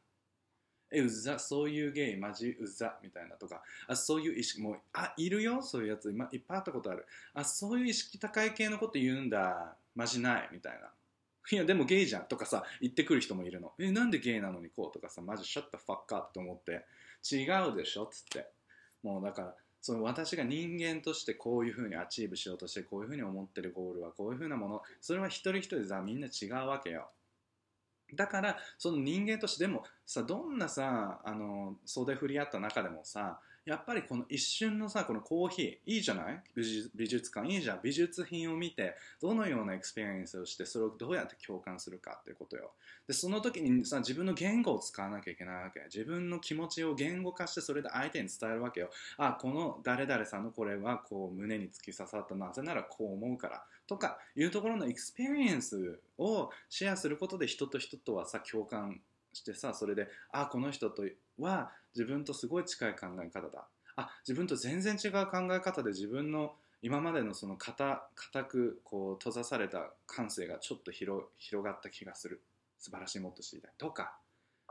[0.95, 7.07] え、うざ、そういうゲイ、マジうざ、みたいなとか、あ、そういう意識、もう、あ、いるよ、そういうやつ、今、いっぱいあったことある。
[7.33, 10.93] あ、そういう意識高い系のこと言うんだ、マジない、みたいな。
[11.51, 13.73] いや、でもゲイじゃん、とかさ、言ってくる人もいるの。
[13.79, 14.93] え、なんでゲイなのにこう？
[14.93, 16.85] とかさ、マジシャッタファッカーって思って、
[17.31, 18.51] 違うでしょ、つって。
[19.03, 27.11] もうだから、その私が人間としてこういうふうに achieve しようとしてこういうふうに思ってるゴールはこういうふうなものそれは一人一人さみんな違うわけよ。
[28.15, 36.43] だからその人間としてでもさどんなさあの袖振り合った中でもさやっぱりこの一瞬のさこのコーヒーいいじゃない？
[36.95, 37.47] 美術館。
[37.47, 37.81] いいじゃん。
[37.83, 42.73] 美術品を見てどのような experience をしてそれをどうやって共感するかっていうことよ。
[43.07, 45.81] でその時にさ自分の言語を使わなきゃいけないわけ。
[45.85, 48.91] 自分の気持ちを言語化してそれで相手に伝えるわけよ。
[49.17, 53.63] あこの誰々さんのこれはこう胸に突き刺さったなぜならこう思うから。
[53.87, 59.01] とかいうところの experience をシェアすることで人と人とはさ共感
[59.33, 61.05] してさそれであこの人と
[61.39, 63.67] は自分とすごい近い考え方だ。
[63.97, 72.41] あ自分と全然違う考え方で自分の今までのその固固くこう閉ざされた感性がちょっと広広がった気がする。
[72.79, 73.71] 素晴らしいもっと知りたい。
[73.79, 74.17] とか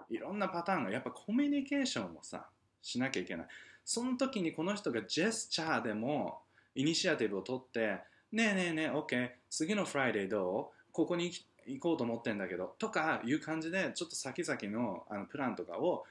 [0.09, 2.47] いろんなパターンがやっぱコミュニケーションをさ
[2.81, 3.47] しなきゃいけない。
[3.85, 6.41] その時にこの人がジェスチャーでも
[6.75, 7.99] イニシアティブを取って
[8.31, 10.91] ねえねえねえ OK 次の Friday どう？
[10.91, 11.31] ここに
[11.67, 16.03] 行こうと思ってんだけどとかいう感じでちょっと先々のあのプランとかを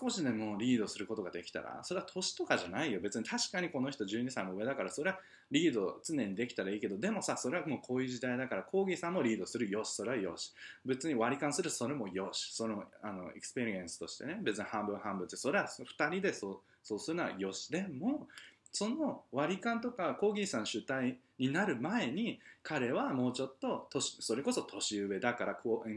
[0.00, 3.00] 少しでもリードすることができたらそれは年とかじゃないよ。
[3.00, 5.18] 別に確かにこの人12歳も上だからそれは
[5.50, 10.52] リード常にできたらいいけどでもさそれはもうこういう時代だからコーギーさんもリードするよしそれはよし。
[10.84, 12.52] 別に割り勘するそれもよし。
[12.52, 17.68] そのあの experience としてね別に半分半分ってそれは2人でそうそうするのはよし。
[17.68, 18.28] でも
[18.70, 25.90] その割り勘とかコーギーさん主体になる前に彼はもうちょっとそれこそ年上だからこう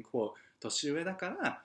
[0.62, 1.62] 年上だから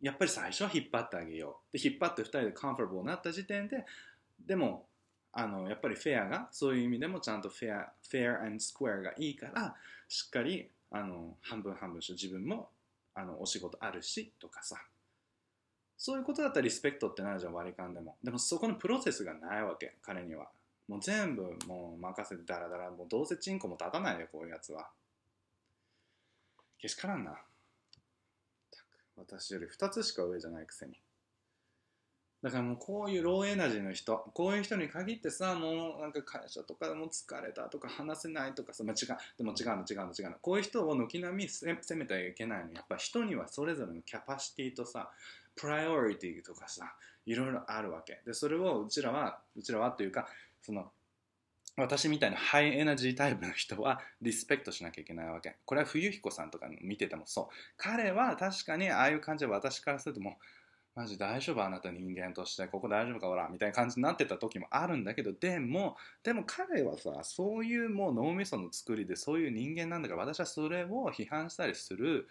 [0.00, 1.78] やっぱり最初は引っ張ってあげよう。
[1.78, 3.84] で引っ張って2人でカンフォーブルになった時点で
[4.46, 4.86] でも
[5.32, 9.74] あのやっぱりフェアがそういう意味でもちゃんとフェアフェア and スクエアがいいから
[10.08, 12.70] しっかりあの半分半分して自分も
[13.14, 14.76] あのお仕事あるしとかさ。
[16.00, 18.16] そういうことだったらリスペクトってなるじゃん割り勘でも。
[18.22, 20.48] でもそこのプロセスがないわけ彼には。
[20.86, 24.88] もう全部もう任せてダラダラもうどうせチンコも立たないよこういうやつは。
[26.78, 27.36] けしからんな。
[29.18, 30.94] 私より2つしか上じゃないくせに。
[32.42, 39.18] だからもうこういうローエナジーの人こういう人に限ってさもうなんか会社とかでも疲れたとか話せないとかさ、まあ、違う。
[39.36, 40.36] でも違うの違うの違うの。
[40.40, 45.10] こういう人を軒並み責めてはいけないのやっぱ人にはそれぞれのキャパシティとさ
[45.56, 46.94] プライオリティとかさ
[47.26, 48.20] いろいろあるわけ。
[48.24, 50.28] でそれをうちらはうちらはというか
[50.62, 50.92] その
[51.82, 55.56] 私みたいなハイエナジータイプの人はリスペクトしなきゃいけないわけ。
[55.64, 57.46] これは冬彦さんとか見ててもそう。
[57.76, 60.34] 彼は確かにああいう感じで私からするともう、
[60.98, 72.26] マジ大丈夫あなた人間として、ここ大丈夫かほら、みたいな感じになってた時もあるんだけど、でも、でも彼はさ、そういうもう脳みその作りでそういう人間なんだから、私はそれを批判したりする、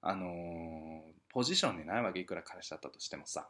[0.00, 3.48] あのー、ポジションにないわけ、いくら彼氏だったとしてもさ。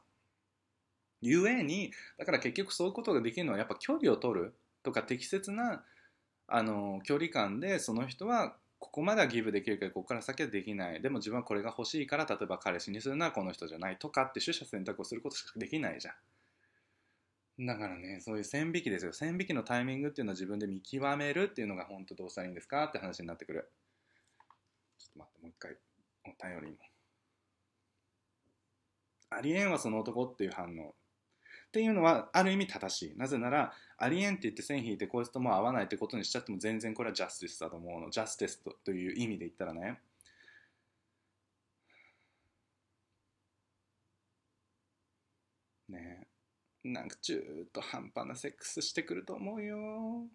[1.20, 4.54] ゆえに、だから結局そういうことができるのはやっぱ距離を取る。
[4.84, 5.82] とか適切な
[6.46, 11.00] あの距離感でその人はここまではギブできるけどここから先はできない。
[11.00, 13.96] でも自分はこれが欲しいから例えば彼氏にするのはこの人じゃない。
[13.98, 17.66] とかって取捨選択をすることしかできないじゃん。
[17.66, 19.14] だからねそういう線引きですよ。
[19.14, 23.70] 線引きのタイミングっていうのは自分で見極めるっていうのが本当どうしたらいいんですかって話になってくる。
[24.98, 25.76] ちょっと待ってもう一回。
[26.26, 26.78] お便りも。
[29.30, 30.94] ありえんわその男っていう反応。
[31.74, 33.18] っていうのはある意味正しい。
[33.18, 38.10] なぜなら、ありえんって言って線引いてこいつとも合わないってことにしちゃっても全然これはジャスティスだと思うの。
[38.10, 40.00] ジャスティスという意味で言ったらね。
[45.88, 46.28] ね
[46.84, 50.28] なんか中途半端なセックスしてくると思うよ。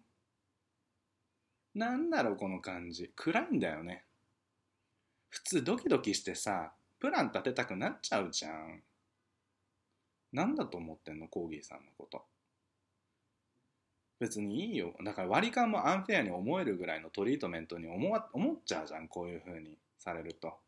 [1.74, 3.10] なんだろうこの感じ。
[3.16, 4.04] 暗いんだよね。
[5.30, 8.82] 普通ドキドキしてさ、プラン立てたくなっちゃうじゃん。
[10.32, 12.22] 何だと思ってんのコーギーさんのこと。
[14.20, 14.94] 別にいいよ。
[15.02, 20.58] だから割り勘もアンフェアに思えるぐらいのトリートメントに思わ思っちゃうじゃんこういう風にされると。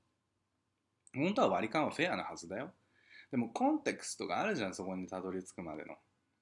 [1.15, 2.73] 本当は割り勘はフェアなはずだよ。
[3.31, 5.97] でもコンテクストがあるじゃんそこにたどり着くまでの。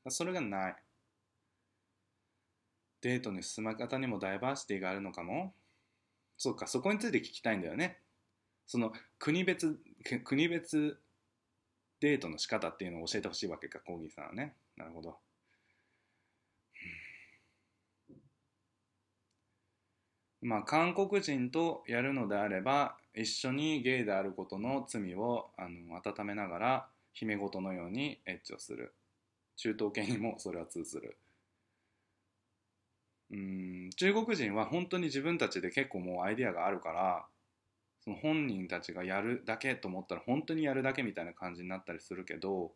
[0.09, 0.77] それがない。
[3.03, 5.53] デートの進め方にもダイバーシティがあるのかも。
[6.37, 7.99] そうかそこについて聞きたいんだよね。
[8.67, 9.81] その国別
[10.25, 11.01] 国別
[12.01, 14.55] デートの仕方っていうのを教えてほしいわけか、コーギーさんはね。
[14.77, 15.17] なるほど。
[20.43, 28.95] まあ、韓国人とやるのであれば、一緒にゲイであることの罪をあの温めながら、姫事のようにエッチをする。
[29.57, 31.17] 中東系にもそれは通ずる。
[33.31, 37.27] うん中国人は本当に自分たちで結構もうアイディアがあるから
[38.03, 42.73] その本人たちがやるだけと思ったら本当にやるだけみたいな感じになったりするけど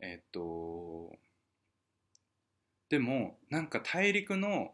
[0.00, 1.16] えっと
[2.88, 4.72] でもなんか大陸の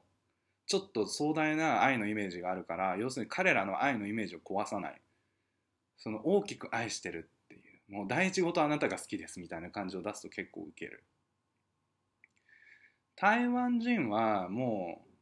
[0.66, 5.00] ちょっと壮大な愛のイメージがあるから要するに彼らの愛のイメージを壊さない。
[5.96, 7.92] その大きく愛してるっていう。
[7.92, 11.04] もう第一語とあなたが好きですみたいな感じを出すと結構ウケる。
[13.16, 15.13] 台湾人はもう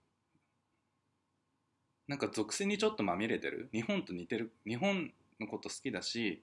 [2.08, 3.68] なんか属性にちょっとまみれてる？
[3.72, 4.52] 日本と似てる？
[4.66, 6.42] 日本のこと好きだし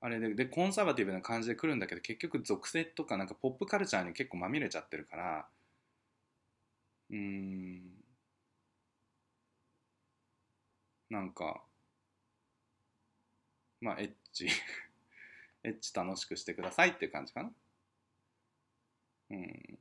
[0.00, 5.46] あれででコンサバティブな感じで来るんだけど結局属性とかなんかポップカルチャーに結構まみれちゃってるから
[7.10, 7.82] うーん。
[11.10, 11.62] なんか
[13.80, 14.48] まあエッチ。
[15.62, 17.52] エッチ楽しくしてくださいっていう感じかな。
[19.30, 19.78] うん。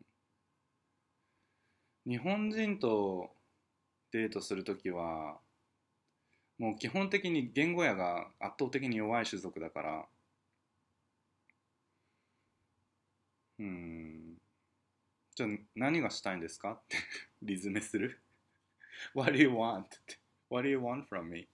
[2.06, 3.34] 日本人と
[4.12, 5.40] デートするときは
[6.58, 10.06] もう基本的に言語やが圧倒的に弱い種族だから
[13.60, 14.38] うん
[15.36, 16.72] じゃあ何がしたいんですか？
[16.74, 16.98] って
[17.42, 18.20] リズメする？
[19.16, 19.84] What do you want?
[19.84, 21.48] って What do you want from me?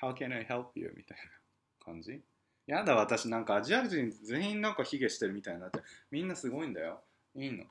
[0.00, 0.92] How can I help you?
[0.96, 2.22] みたいな感じ。
[2.66, 5.80] やだ私なんかアジア人全員なんか卑下してるみたいになって
[6.10, 7.02] みんなすごいんだよ。
[7.34, 7.64] いいの。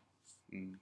[0.51, 0.82] うん。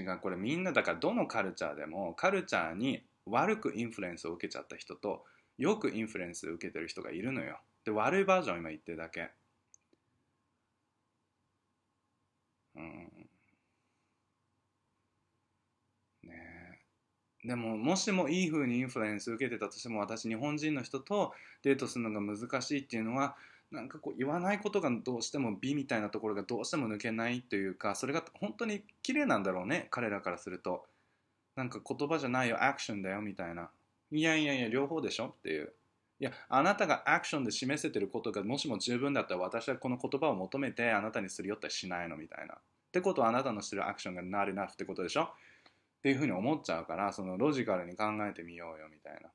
[0.00, 0.18] 違う。
[0.18, 5.24] これみんなだからどのカルチャーでもカルチャーに悪くインフルエンスを受けちゃった人と
[5.58, 7.60] よくインフルエンスを受けてる人がいるのよ。
[7.84, 9.30] で悪いバージョン今言ってるだけ。
[12.74, 13.28] うん。
[16.22, 16.80] ね。
[17.44, 21.32] でももしもいい風にインフルエンスを受けてたとしても私日本人の人と
[21.62, 23.36] デートするのが難しいっていうのは
[23.70, 30.86] なんかこう言わないことがどうしても美みたいなところがどうしても抜けないというかそれが本当に綺麗なんだろうね彼らからすると。
[31.58, 33.68] なんか言葉じゃないよアクションだよみたいな。
[34.12, 35.72] いやいやいや両方でしょっていう。
[36.20, 42.54] いやあなたがアクションで示せてることがもしも十分だったら私はこの言葉を求めてあなたにすり寄ったりしないのみたいな。
[42.54, 42.58] っ
[42.92, 45.24] てことはあなたのしてるアクションが not enough ってことでしょ。
[45.24, 45.26] っ
[46.00, 49.30] ていうふうに思っちゃうからそのロジカルに考えてみようよみたいな。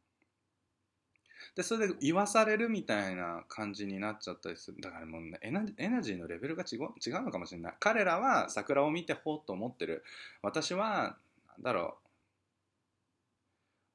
[1.56, 4.82] でそれで言わされるみたいな感じになっちゃったりする。
[4.82, 7.74] だからもう、ね、エナエナジーのレベルが違う違うのかもしれない。
[7.80, 10.04] 彼らは桜を見てほうと思ってる。
[10.42, 11.16] 私は
[11.48, 11.98] なんだろ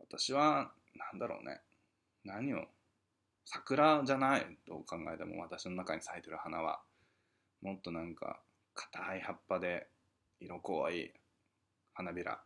[0.00, 0.06] う。
[0.08, 1.60] 私はなんだろうね。
[2.24, 2.64] 何を
[3.44, 5.40] 桜じゃないと考えても。
[5.40, 6.80] 私の中に咲いてる花は。
[7.60, 8.38] もっとなんか
[8.74, 9.88] 硬い葉っぱで
[10.40, 11.12] 色濃い
[11.92, 12.34] 花びら。
[12.34, 12.36] っ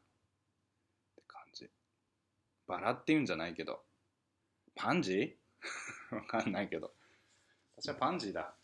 [1.17, 1.69] て感じ。
[2.67, 3.83] バラっていうんじゃないけど。
[4.75, 6.15] パンジー？
[6.17, 6.95] わかんないけど。
[7.77, 8.55] 私はパンジーだ。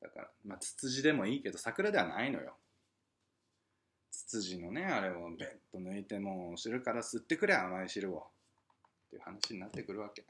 [0.00, 2.58] だからまあツツジでもいいけど桜ではないのよ。
[4.10, 8.32] ツツジのねあれをベッと抜いてもう汁から吸ってくれ甘い汁を。
[9.06, 10.24] っていう話になってくるわけ。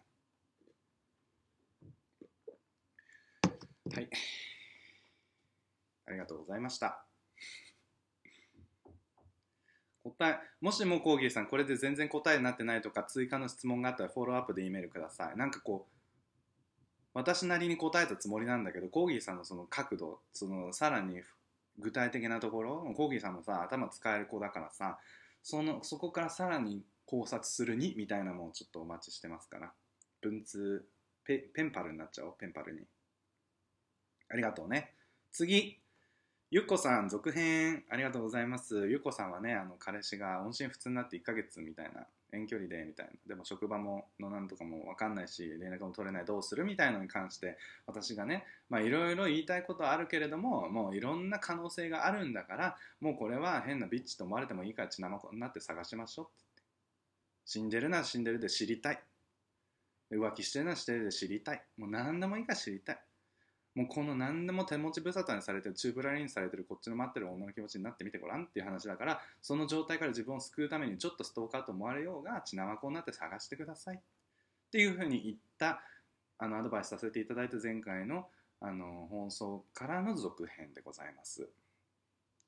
[3.94, 4.10] はい。
[6.06, 7.06] ありがとうございました。
[10.22, 15.36] 答えもしもコーギーさんこれで全然答えになってないとか追加の質問があったらフォローアップで E メールください。
[15.36, 15.96] なんかこう
[17.14, 21.20] 私なりに答えたつもりなんだけどコーギーさんのその角度そのさらに
[21.78, 24.98] 具体的なところコーギーさんもさ頭使える子だからさ
[25.42, 29.72] そのそこからさらに考察するにみたいなものをちょっとお待ちしてますから。
[30.22, 30.86] 文通
[31.24, 32.80] ペペンパルになっちゃおうペンパルに。
[34.30, 34.94] ありがとうね。
[35.32, 35.81] 次。
[36.54, 38.86] ゆっこさん続編ありがとうございます。
[38.86, 43.12] ゆっこさんはねあの彼氏が音信不通になって1ヶ月みたいな遠距離でみたいな。
[43.26, 56.62] でも職場ものなんとかも分かんないし連絡も取れないどうするみたいなのに関して私がねまあいろいろ言いたいことあるけれどももういろんな可能性があるんだからもうこれは変なビッチと思われてもいいから血生子になって探しましょうって。
[57.46, 59.02] 死んでるなら死んでるで知りたい。
[60.10, 61.62] 浮気してるならしてるで知りたい。
[61.78, 62.98] もう何でもいいから知りたい。
[63.74, 73.96] もうこの何でも手持ち無沙汰にされてるチューブラリンされてるこっちの待ってる女の気持ちになってみてごらんっていう話だからその状態から自分を救うためにちょっとストーカーと思われようが血生子になって探してください。
[73.96, 74.00] っ
[74.70, 75.82] ていうふうに言った
[76.38, 78.26] あのアドバイスさせていただいた前回の
[78.60, 81.48] あの放送からの続編でございます。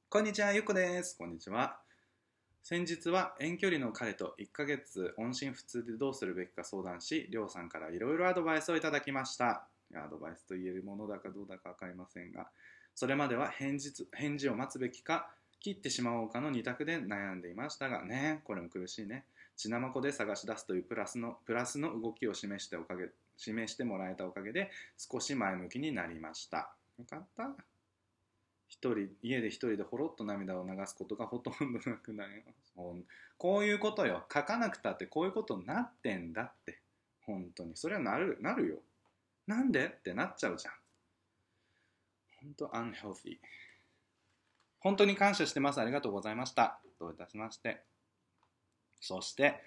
[0.09, 1.17] こんにちはゆっこです。
[1.19, 1.79] こんにちは。
[2.63, 9.67] 先日は遠距離の彼と1ヶ月音信不通でどうするべきか相談しりょうさんからいろいろアドバイスをいただきました。
[10.03, 12.49] アドバイスと言えるものだかどうだか分かりませんが
[12.95, 15.29] それまでは返事返事を待つべきか
[15.61, 19.25] 切ってしまおうかの2択で悩んでいましたがねこれも苦しいね。
[19.57, 26.75] 血生子で探し出すというプラスのプラスの動きを示しておかげ示してもらえたおかげで少し前向きになりました。
[26.99, 27.51] よかった。
[28.69, 32.75] 一人家で一人でほろっと涙を流すことが ほとんどなくなります
[33.39, 34.27] こういうことよ。
[34.33, 36.81] 書かなくたってこういうことになってんだって。
[37.23, 37.77] 本当に。
[37.77, 38.83] それはなるなるよ。
[39.47, 39.87] なんで？
[39.87, 40.75] ってなっちゃうじゃん。
[42.43, 43.39] 本当 unhealthy
[44.81, 45.81] 本当に感謝してます。
[45.81, 46.81] ありがとうございました。
[47.01, 47.83] どういたしまして。
[49.01, 49.61] そして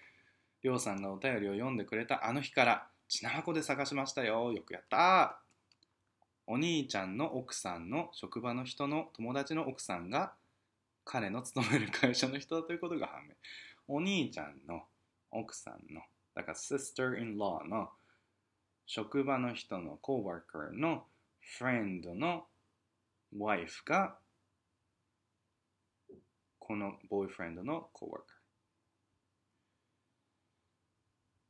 [0.63, 4.51] りょうさんがお便りを読んでくれたあの日から品箱で探しましたよ。
[4.51, 5.39] よくやった。
[6.47, 10.33] お兄ちゃんの奥さんの職場の人の友達の奥さんが
[11.03, 13.33] 彼の勤める会社の人だということが判明。
[13.87, 14.83] お兄ちゃんの
[15.31, 16.01] 奥さんの
[16.35, 17.89] だから sister-in-law の
[18.87, 21.03] 職場の人の coworker の
[21.57, 22.45] フレンドの
[23.37, 24.15] ワイフが
[26.57, 28.37] このボーイフレンドの coworker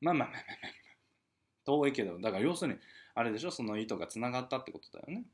[0.01, 0.71] まあまあまあまあまあ
[1.65, 2.79] 遠いけどだから要するに
[3.13, 5.25] あれでしょその意図がつながったってことだよね。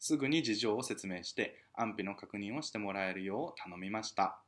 [0.00, 4.40] すぐに事情を説明して安否の確認をしてもらえるよう頼みました。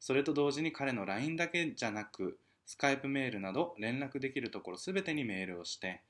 [0.00, 6.02] それと同時に彼の LINE だけじゃなくスカイプメールなど連絡できるところすべてにメールをして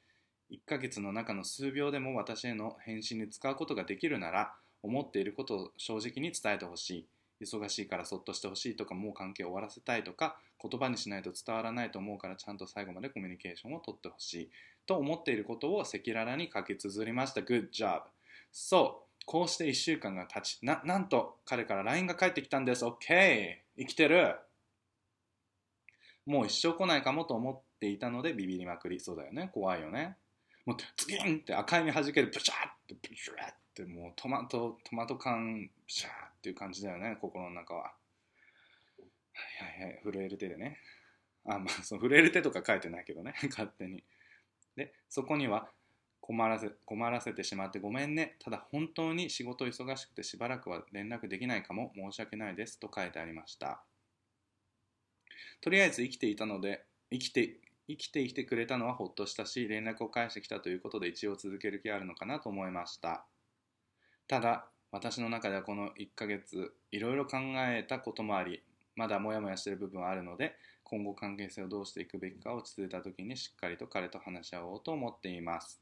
[0.51, 7.07] 1ヶ月の中の数秒でも私への返信に使うことができるなら思っていることを正直に伝えてほしい。
[7.41, 14.51] 忙しいからそっとしてほしいとかもう関係を終わらせたいとか言葉にしないと伝わらないと思うからちゃんと最後までコミュニケーションをとってほしい。
[14.87, 17.43] と思っていることを赤裸々に書き綴りました。
[17.43, 18.03] Good job.
[18.51, 22.85] そうこうして1週間が経ちななんと彼から LINE が返ってきたんです。
[22.85, 22.97] OK
[23.77, 24.37] 生きてる。
[26.25, 29.01] もう一生来ないかもと思っていたのでビビりまくり。
[29.01, 29.51] そうだよね。
[29.53, 30.17] 怖いよね。
[30.69, 36.13] もうツキンって赤いに弾けるプシャーってプシューってもうトマトトマト缶プシャーっ
[36.43, 37.85] ていう感じだよね心の中は。
[37.85, 37.89] は
[39.73, 40.77] いはいはい震える手でね。
[41.47, 44.05] あまあその震える手とか書いてないけどね 勝手に。
[44.77, 45.71] でそこには
[46.21, 48.37] 困らせ困らせてしまってごめんね。
[48.39, 51.95] ただ本当に仕事忙しくてしばらくは連絡できないかも。
[51.97, 52.79] 申し訳ないです。
[52.79, 53.83] と書いてありました。
[55.63, 57.59] とりあえず生きていたので生きて
[57.89, 63.25] 生きてきてくれたのはほっとしたし連絡を返してきたということで一応続ける気あるのかなと思いました。
[64.29, 68.63] ただ私の中ではこの1ヶ月いろいろ考えたこともあり
[68.95, 75.81] まだモヤモヤしている部分はあるので今後関係性をどうしていくべきか落ち着いた時にしっかりと彼と話し合おうと思っています。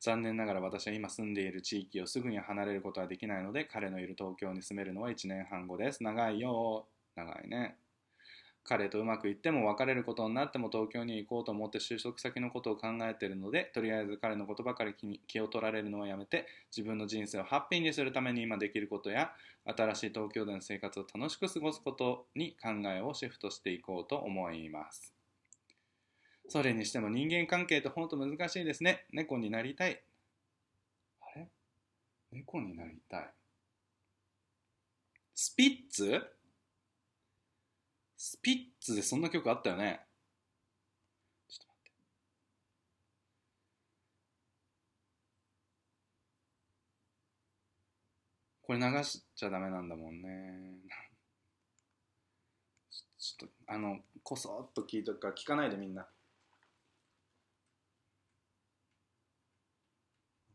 [0.00, 6.02] 残念ながら私は今住んでいる地域をすぐに離れることはできないので彼のいる東京に住めるのは1年半後です。
[6.02, 6.86] 長いよ
[7.16, 7.76] 長いね。
[8.62, 19.32] 彼とうまくいっても別れることになっても東京に行こうと思って就職先のことを考えているのでとりあえず彼のことばかり気に気を取られるのをやめて自分の人生をハッピーにするために今できることや
[19.64, 25.14] 新しい東京での生活を楽しく過ごすことに考えをシフトしていこうと思います。
[26.48, 29.06] それにしても人間関係って本当難しいですね。
[29.12, 30.02] 猫になりたい。
[31.20, 31.48] あれ？
[32.32, 33.30] 猫になりたい。
[35.34, 36.20] スピッツ？
[38.22, 39.98] スピッツでそんな曲あったよね。
[41.48, 41.90] ちょっと待って。
[48.60, 50.28] これ流しちゃダメなんだもんね。
[53.18, 56.06] ちょっとあのこそっと聞いとくから聞かないでみんな。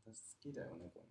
[0.06, 1.06] 私好きだよねこれ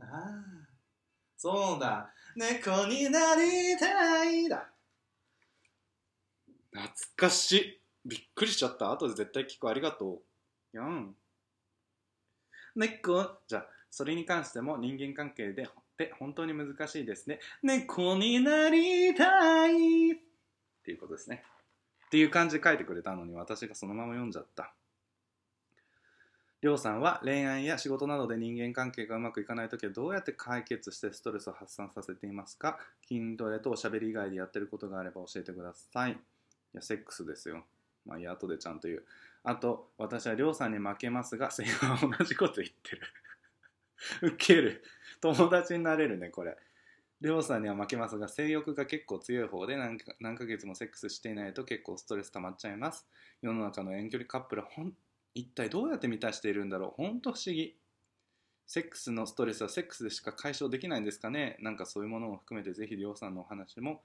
[0.00, 0.68] ああ、
[1.36, 2.10] そうだ。
[2.34, 4.70] 猫になりたいだ。
[6.72, 7.80] 懐かしい。
[8.04, 8.92] びっくりしちゃった。
[8.92, 9.68] 後で絶対聞く。
[9.68, 10.22] ありがと
[10.74, 10.76] う。
[10.76, 11.14] やん。
[12.74, 13.38] 猫。
[13.48, 17.40] じゃあ、それに関しても人間関係でって本当に難しいですね。
[17.62, 20.12] 猫になりたい。
[20.12, 20.16] っ
[20.84, 21.42] ていうことですね。
[22.06, 24.74] っていう感じで書いてくれたのに私がそのまま読んじゃった。
[26.66, 32.76] りょうさんは恋愛や仕事などで人間関係がうまくいかないときはどうやって解決してストレスを発散させていますか？
[33.06, 36.10] 筋トレとおしゃべり以外でやってることがあれば教えてください。
[36.10, 36.16] い
[36.72, 37.64] や、セックスですよ。
[38.04, 39.04] まあいや、後でちゃんと言う。
[39.44, 43.02] あと、私はりょうさんに負けますが、それは同じこと言ってる。
[44.34, 44.82] ウケる。
[45.20, 46.56] 友達になれるね、これ。
[47.20, 53.06] りょうさんには負けますが、性欲が結構強い方で何か何ヶ月もセックスしていないと結構ストレス溜まっちゃいます。
[53.40, 54.92] 世の中の遠距離カップル、本
[55.36, 57.02] 一体どうやって満たしているんだろう？
[57.02, 57.76] 本当不思議。
[58.66, 61.58] セックスのストレスはセックスでしか解消できないんですかね？
[61.60, 64.00] なんかそういうものも含めてぜひりょうさんのお話も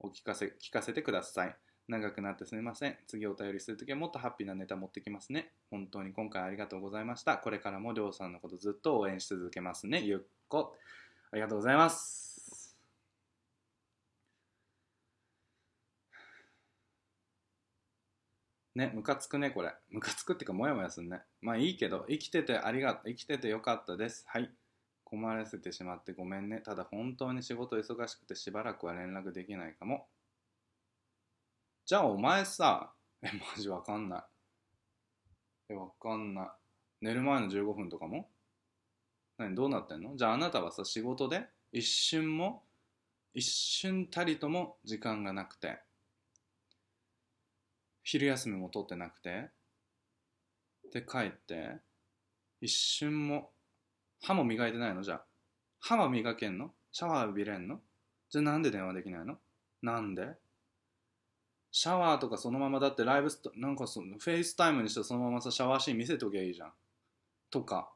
[0.00, 1.56] お聞かせ聞かせてください。
[1.86, 2.96] 長くなってすみません。
[3.06, 5.52] 次お便りするときはもっとハッピーなネタ持ってきますね。
[5.70, 7.36] 本当に今回ありがとうございました。
[7.36, 10.00] これからもりょうさんのことずっと応援し続けますね。
[10.00, 10.18] ゆっ
[10.48, 10.76] こ。
[11.30, 12.29] ありがとうございます。
[18.74, 19.74] ね、ムカつくね、これ。
[19.90, 21.22] ムカつくっていうか、もやもやすんね。
[21.40, 23.08] まあいいけど、生きててありがとう。
[23.08, 24.24] 生きててよかったです。
[24.28, 24.50] はい。
[25.02, 30.06] 困らせてしまってごめんねただ本当に仕事忙しくてしばらくは連絡できないかも
[31.84, 34.22] じゃあお前さえマジわかんない
[35.70, 36.46] えわかんない
[37.00, 38.28] 寝る前の15分とかも？
[39.36, 40.14] 何どうなってんの？
[40.14, 42.62] じゃああなたはさ仕事で一瞬も
[43.34, 45.80] 一瞬たりとも時間がなくて
[48.02, 49.48] 昼休みも取ってなくて
[50.92, 51.78] で帰って
[52.60, 53.50] 一瞬も
[54.22, 55.02] 歯も磨いてないの？
[55.02, 55.24] じゃあ
[55.80, 56.72] 歯は磨けんの？
[56.92, 57.80] シャワー浴びれんの？
[58.30, 59.36] じゃあなんで電話できないの？
[59.82, 60.28] なんで？
[61.72, 66.72] シャワーとかそのままだってライブストなんかそのフェイスタイムにしてそのままさシャワーシーン見せときゃいいじゃん。
[67.50, 67.90] とか。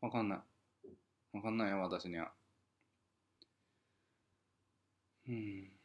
[0.00, 0.38] わかんない。
[1.32, 2.32] わかんないよ私には。
[5.28, 5.75] うん。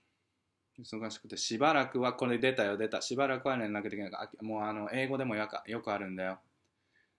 [0.82, 6.40] 忙しくてしばらくはこれ出たよ出たしばらくは連絡できないあもうあの英語でもよかよくあるんだよ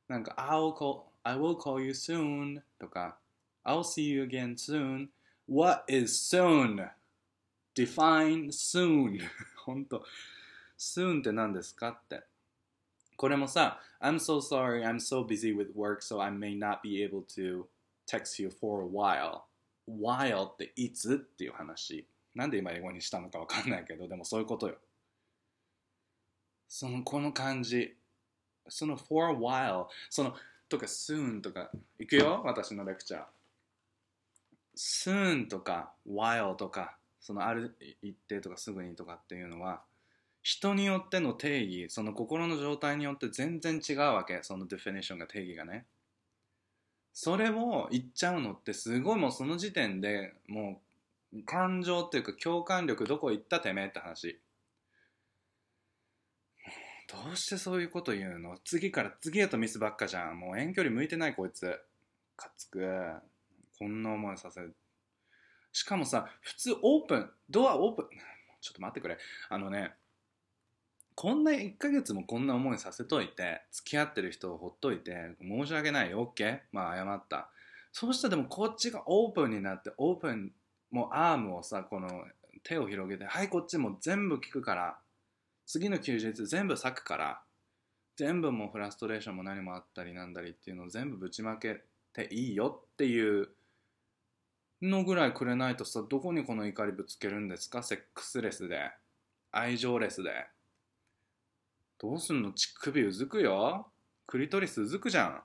[0.08, 3.16] なんか I'll call, I will call you soon とか
[3.64, 5.08] I'll see you again soon
[5.48, 6.88] What is soon?
[7.74, 9.20] Define soon
[9.64, 10.04] 本当
[10.78, 12.22] soon って何ですかって
[13.16, 17.66] これもさ I'm so sorry I'm so busy with work so I may not be able to
[18.06, 19.42] text you for a while
[19.88, 22.04] while っていつっていう話
[22.34, 24.76] なんで今英語にしたのかわかんないけどでもそういうことよ。
[26.68, 27.96] そのこの感じ。
[28.68, 30.34] その for a while その
[30.68, 31.70] とか soon とか。
[31.98, 32.42] いくよ？
[32.44, 33.22] 私のレクチャー。
[34.76, 36.96] soon とか while とか。
[37.20, 39.82] そのある一定とかすぐにとかっていうのは
[40.42, 44.40] 人によっての定義その心の状態によって全然違うわけ。
[44.42, 45.86] そのディフィニッションが定義がね。
[47.12, 50.91] それを言っちゃうのってすごいもうその時点でもう
[51.46, 54.38] 感情っていうか共感力どこ行ったてめえって話。
[57.10, 58.58] どうしてそういうこと言うの？
[58.64, 60.38] 次から次へとミスばっかじゃん。
[60.38, 61.78] もう遠距離向いてないこいつ。
[62.36, 62.80] かつく。
[63.78, 64.74] こんな思いさせる。
[65.72, 68.06] しかもさ普通オープンドアオープン。
[68.60, 69.18] ちょっと待ってくれ。
[69.48, 69.92] あのね
[71.14, 76.10] こんな1ヶ月もこんな思いさせといて付き合ってる人をほっといて申し訳ない。
[76.10, 77.50] よ OK まあ謝った。
[77.92, 80.52] そうしたらでもこっちがオープンになってオープン
[80.92, 82.08] もうアームをさこの
[82.62, 84.98] 手を広げてはいこっちも全部聞くから
[85.66, 87.40] 次の休日全部咲くから
[88.16, 91.82] 全部もうフラストレーションも何もあったりなんだりっていうのを全部ぶちまけ
[92.12, 93.48] ていいよっていう
[94.82, 97.82] のぐらいくれないとさどこにこの怒りぶつけるんですか？
[97.82, 98.90] セックスレスで
[99.50, 100.30] 愛情レスで。
[101.98, 102.52] どうすんの？
[102.52, 103.86] 乳首うずくよ。
[104.26, 105.42] クリトリスうずくじゃん。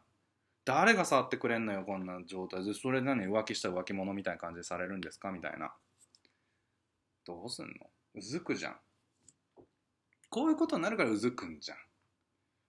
[0.68, 2.66] 誰が触ってくれんのよこんな状態。
[2.66, 3.24] でそれ何？
[3.24, 5.72] 浮気した浮気者みたいな感じでされるんですかみたいな。
[7.26, 7.72] どうすんの？
[8.16, 8.76] うずくじゃん。
[10.30, 11.78] こういうことになるからうずくんじゃん。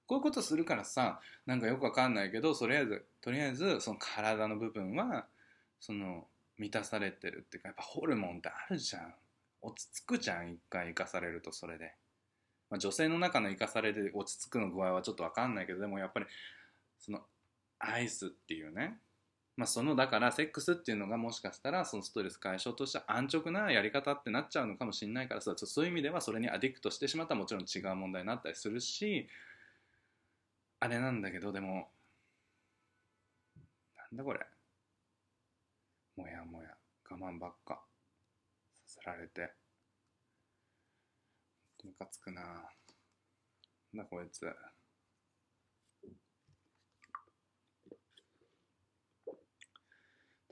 [0.07, 5.26] こういうことするからさなんかよくわかんないけどとりあえずとりあえずその体の部分は
[5.80, 6.24] その
[6.57, 9.12] 満たされてるっていうかやっぱホルモンってあるじゃん。
[9.61, 11.92] 落ち着くじゃん一回生かされるとそれで、
[12.70, 16.26] まあ、女性の中の生かされて落ち着くの具合はちょっとわかんないけどでもやっぱり
[17.01, 17.22] その
[17.78, 18.98] アイスっていうね。
[19.56, 29.28] まあそのだからセックスっていうのがもしかしたらそのストレス解消として安直なやり方ってなっちゃうのかもしれないからさそういう意味ではそれにアディクトしてしまったらもちろん違う問題になったりするし
[30.78, 31.88] あれなんだけどでも
[34.10, 34.40] なんだこれ。
[36.16, 36.70] もやもや。
[37.10, 37.82] 我慢ばっか。
[38.86, 39.52] させられて。
[41.84, 42.40] ムカつくな。
[42.42, 44.46] なんだこいつ。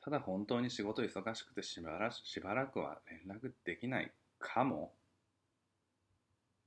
[0.06, 4.92] ただ本当に仕事忙しくてしばらしばらくは連絡できないかも。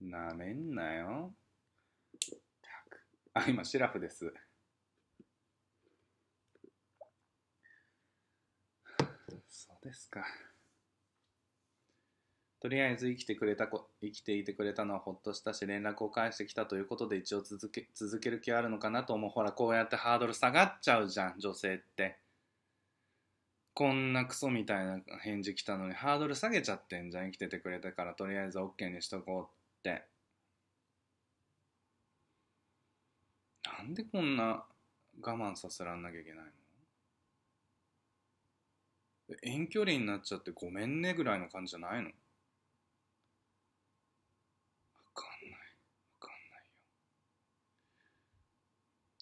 [0.01, 1.31] なめんなよ。
[3.33, 4.33] あ今シラフです。
[9.47, 10.25] そうですか。
[12.59, 19.29] とりあえず生きてくれたこ生きていてくれたのはほっとしたし連絡を返してきたということで一応続け続ける気はあるのかなと思う。
[19.29, 22.18] ほらこうやってハードル下がっちゃうじゃん女性って。
[23.79, 27.27] こんなクソみたいな返事来たのにハードル下げちゃってんじゃん。
[27.27, 29.45] 生きててくれたからとりあえず OK にしとこうっ
[29.83, 30.03] て。
[33.63, 34.65] なんでこんな
[35.21, 36.43] 我慢させらんなきゃいけない
[39.29, 39.37] の？
[39.43, 42.13] 遠距離になっちゃってごめんねぐらいの感じじゃないのわ
[45.13, 45.59] かんない
[46.19, 46.71] わかんないよ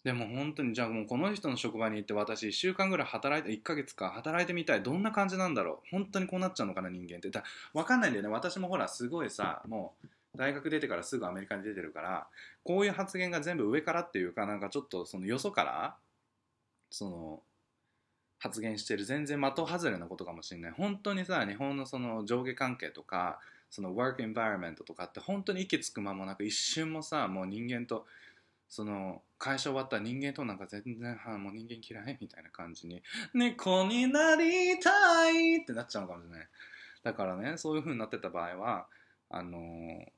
[0.07, 4.81] でも本当にじゃあもうこの人の職場に行って私1週間ぐらい働いて1ヶ月か働いてみたい。
[4.81, 5.89] どんな感じなんだろう。
[5.91, 7.29] 本当にこうなっちゃうのかな人間って。
[7.29, 7.43] だ
[7.73, 8.29] わかんないんだよね。
[8.29, 12.27] 私もほらすごいさもう大学出てからすぐアメリカに出てるから
[12.63, 15.97] こういう発言が全部上からっていうかなんかちょっとそのよそから
[16.89, 17.41] その
[18.39, 20.71] 発言してる全然的外れなことかもしれない。
[20.71, 28.05] 本当にさ日本のその上下関係とかその work environment とかって本当に息つく間もなく一瞬もさもう人間と
[28.69, 33.01] その会社終わった人間となんか全然はもう人間嫌いみたいな感じに
[33.33, 36.47] 猫になりたいってなっちゃうのかもしれない。
[37.03, 38.87] だからねそういう風になってた場合は
[39.29, 40.11] あのー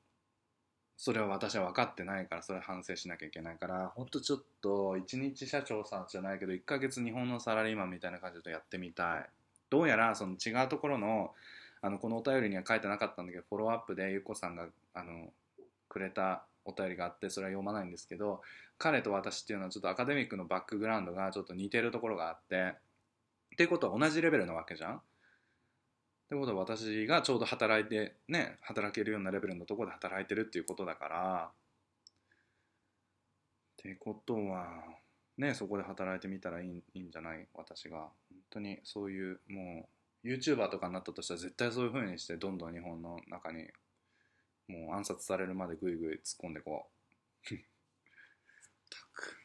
[1.02, 9.30] それは私は分かってないからそれ反省しなきゃいけないからほんとちょっと一日社長さんじゃないけど1ヶ月日本のサラリーマンみたいな感じでやってみたい。
[9.70, 11.34] どうやらその違うところの
[11.80, 15.32] あのこのお便りには書いてなかったんだけどフォローアップでゆっこさんがあの
[15.88, 18.42] くれたお便りがあってそれは読まないんですけど
[18.78, 22.74] 彼と私っていうのはちょっとアカデミックのバックグラウンドがちょっと似てるところがあって
[23.54, 24.96] っていうことは同じレベルなわけじゃん。
[24.96, 25.00] っ
[26.30, 31.50] てことは私がちょうど働いてね働けるようなレベルのところで働いてるっていうことだから。
[31.50, 31.52] っ
[33.82, 34.66] てことは
[35.38, 37.46] ねそこで働いてみたらいいいいんじゃない？
[37.54, 37.98] 私が。
[37.98, 38.10] 本
[38.50, 39.88] 当にそういうも
[40.22, 43.66] う YouTuber とかになったとしたら絶対そういう風にしてどんどん日本の中に
[44.70, 47.54] もう暗殺されるまでグイグイ突っ込んでこう。
[48.88, 49.36] たく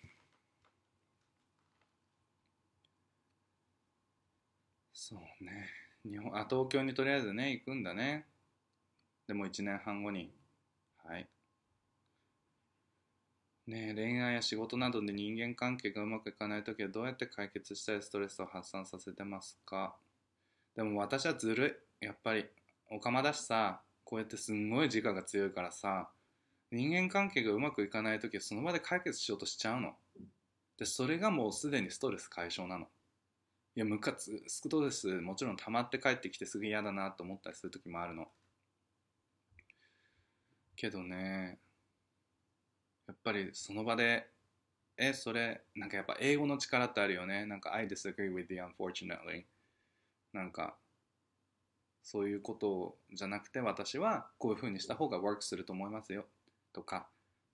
[4.93, 5.69] そうね。
[6.03, 8.25] 日本あ東京にとりあえずね行くんだね。
[9.27, 10.31] でも1年半後に。
[11.03, 11.27] はい。
[13.67, 19.95] ねえ恋愛や仕事などで人間関係がうまくいかない時はどうやって解決したりストレスを発散させてますか？
[20.75, 22.05] でも私はずるい。
[22.05, 22.45] やっぱり。
[22.91, 26.09] おかまだしさこうやってすんごい自我が強いからさ
[26.71, 29.95] 人間関係がうまくいかない時はその場で解決しようとしちゃうの。
[30.77, 32.85] でそれがもうすでにストレス解消なの。
[33.75, 38.27] いやムカつストレスもちろん溜まって帰ってきてすぐ嫌だなと思ったりする時もあるの。
[40.75, 41.57] けどね
[43.07, 44.27] やっぱりその場で
[44.97, 47.45] えそれなんかやっぱ英語の力ってあるよね。
[47.45, 49.45] なんか I disagree with the unfortunately
[50.33, 50.77] なんか
[52.05, 56.25] そういうことじゃなくて私はこういうふうにした方が work すると思いますよ。
[56.71, 57.07] とか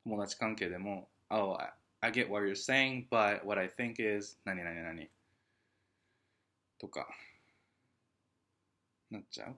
[0.04, 1.72] 友達関係でも Oh, I,
[2.02, 5.10] I get what you're saying, but what I think is 何々何
[6.78, 7.08] とか
[9.10, 9.56] なっちゃう？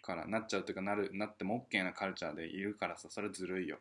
[0.00, 3.78] からなっちゃうというかなるなっても OK なカルチャーでいるからさそれずるいよ。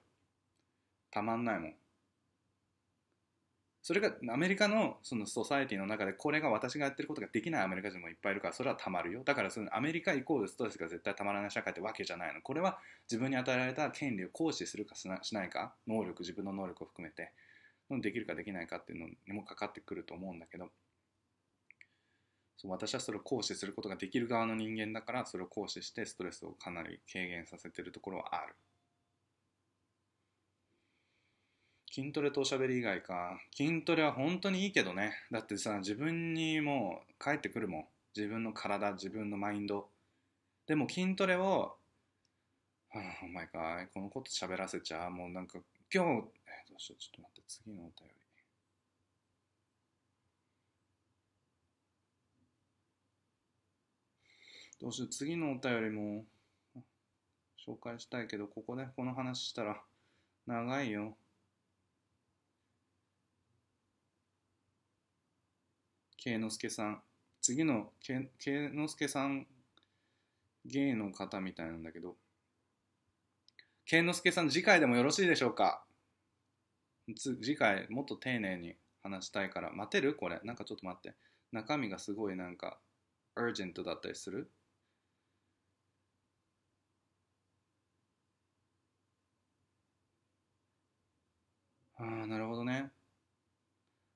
[1.12, 1.74] たまんないもん。
[3.88, 12.42] それがアメリカのそのソサエティの中でこれが私がやってることができないアメリカ人もいっぱいいるからそれはたまるよだからそのアメリカイコールストレスが絶対たまらない社会ってわけじゃないの。
[12.42, 12.80] これは
[13.10, 17.32] 自分に与えられた権利を行使するかしないか能力自分の能力を含めて
[17.90, 20.68] できるかできないかっていうのにもかかってくると思うんだけど
[22.58, 28.54] そう私はそれを行使することができる側の人間だからそれを行使してストレスをかなり軽減させてるところはある。
[31.92, 33.40] 筋トレとおしゃべり以外か。
[33.56, 35.14] 筋トレは本当にいいけどね。
[35.32, 37.86] だってさ自分にもう返ってくるもん。
[38.16, 39.90] 自分の体自分のマインド。
[40.68, 41.78] でも筋トレを
[42.90, 45.12] はあお前かこのこと喋らせちゃう。
[45.12, 45.60] もうなんか
[45.94, 47.02] 今日えどうしよう。
[47.02, 48.14] ちょっと待って次のお便り。
[54.80, 55.08] どうしよう。
[55.10, 56.26] 次のお便りも
[57.66, 59.82] 紹介したいけどここでこの話したら
[60.46, 61.18] 長いよ。
[66.28, 67.02] 慶之助さん。
[67.42, 69.48] 次の慶之助さん
[70.66, 72.18] ゲイの方みたいなんだけど。
[73.86, 75.86] 慶之助さん次回でもよろしいでしょうか？
[77.16, 79.72] 次回もっと丁寧に話したいから。
[79.72, 80.16] 待てる？
[80.16, 80.42] これ。
[80.44, 81.16] なんかちょっと待って。
[81.54, 82.78] 中身がすごいなんか
[83.38, 84.52] urgent だったりする？
[91.96, 92.92] ああなるほどね。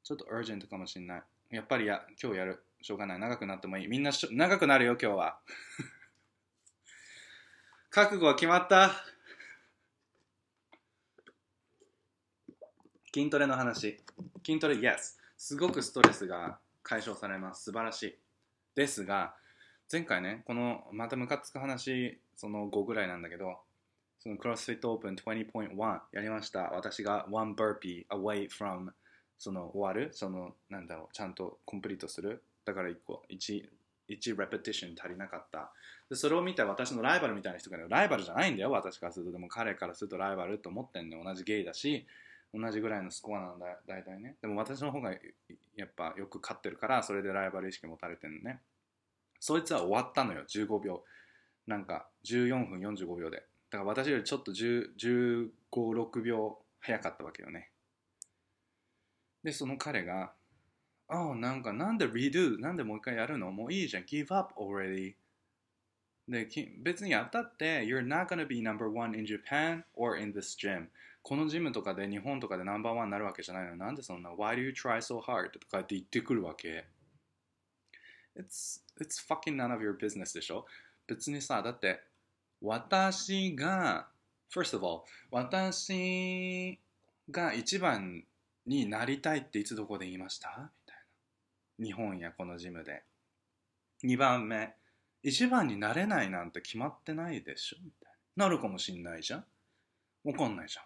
[0.04, 1.24] ちょっと urgent かもしんない。
[1.52, 2.64] やっぱりや今日やる。
[2.82, 3.20] しょうがない。
[3.20, 3.88] 長くなってもいい。
[3.88, 5.40] みんな長くなるよ今日は。
[7.92, 8.92] 覚悟は決まった。
[13.14, 14.02] 筋トレの話。
[14.46, 17.66] 筋トレ Yes すごくストレスが解消されます。
[17.66, 18.18] 素晴らしい。
[18.74, 19.36] ですが
[19.92, 23.60] 前回ねこのまたムカつく話その5ぐらいなんだけど
[24.20, 26.72] そのクロスフィットオープン20.1やりました。
[26.72, 28.94] 私が1 burpee away from
[29.42, 32.44] その終わるそのなんだろうちゃんとコンプリートする。
[32.64, 33.68] だから1個 1,
[34.08, 35.72] 1レペティション足りなかった。
[36.08, 39.32] でそれを見た私のライバルみたいな人が、ね、ライバルじゃないんだよ私からすると。
[39.32, 42.06] でも彼からするとライバルと思ってんの同じゲイだし
[42.54, 44.36] 同じぐらいのスコアなんだ大体ね。
[44.44, 45.12] でも私の方が
[45.76, 48.60] やっぱよく勝ってるからそれでライバル意識持たれてるのね。
[49.40, 50.44] そいつは終わったのよ。
[50.48, 51.04] 15秒。
[51.66, 53.38] なんか14分45秒で。
[53.72, 57.71] だから私よりちょっと1 5 6秒早かったわけよね。
[59.44, 60.34] でその彼が
[61.12, 62.60] ああ、なんかなんで redo?
[62.62, 64.04] なんでもう一回やるのもういいじゃん。
[64.04, 65.16] give up already.
[66.30, 66.48] で、
[66.82, 70.88] 別にやったって、you're not gonna be number one in Japan or in this gym.
[71.22, 75.52] このジムとかで日本とかでナンバーワンになるわけじゃないのになんでそんな Why do you try so hard?
[75.52, 76.86] とかって言ってくるわけ
[78.36, 80.66] It's, it's fucking none of your business でしょ
[81.06, 82.00] 別にさ、だって
[82.62, 84.08] 私が
[84.52, 86.80] First of all 私
[87.30, 88.24] が一番
[88.66, 90.50] になりたいっていつどこで言いました？
[90.50, 90.56] み
[90.86, 90.98] たい
[91.80, 93.04] な日本やこのジムで
[94.04, 94.74] 2番目
[95.24, 97.78] 一番になれないなんて決まってないでしょ？
[97.84, 98.46] みたいな。
[98.46, 99.46] なるかもしんないじゃん
[100.24, 100.86] わかんないじゃん。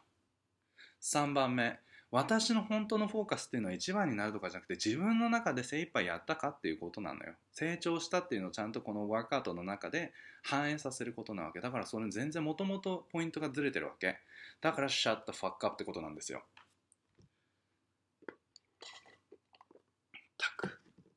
[1.29, 1.79] 3番目。
[2.11, 7.33] 私の本当のフォーカスっていうのは一番になるとかじゃなくて自分の中で精一杯やったかっていうことなのよ。
[7.51, 10.13] 成長したっていうのをちゃんとこのワークアウトの中で
[10.43, 11.59] 反映させることなわけ。
[11.59, 14.17] だからそれ全然もともとポイントがずれてるわけ。
[14.61, 16.43] だから shut the fuck up ってことなんですよ。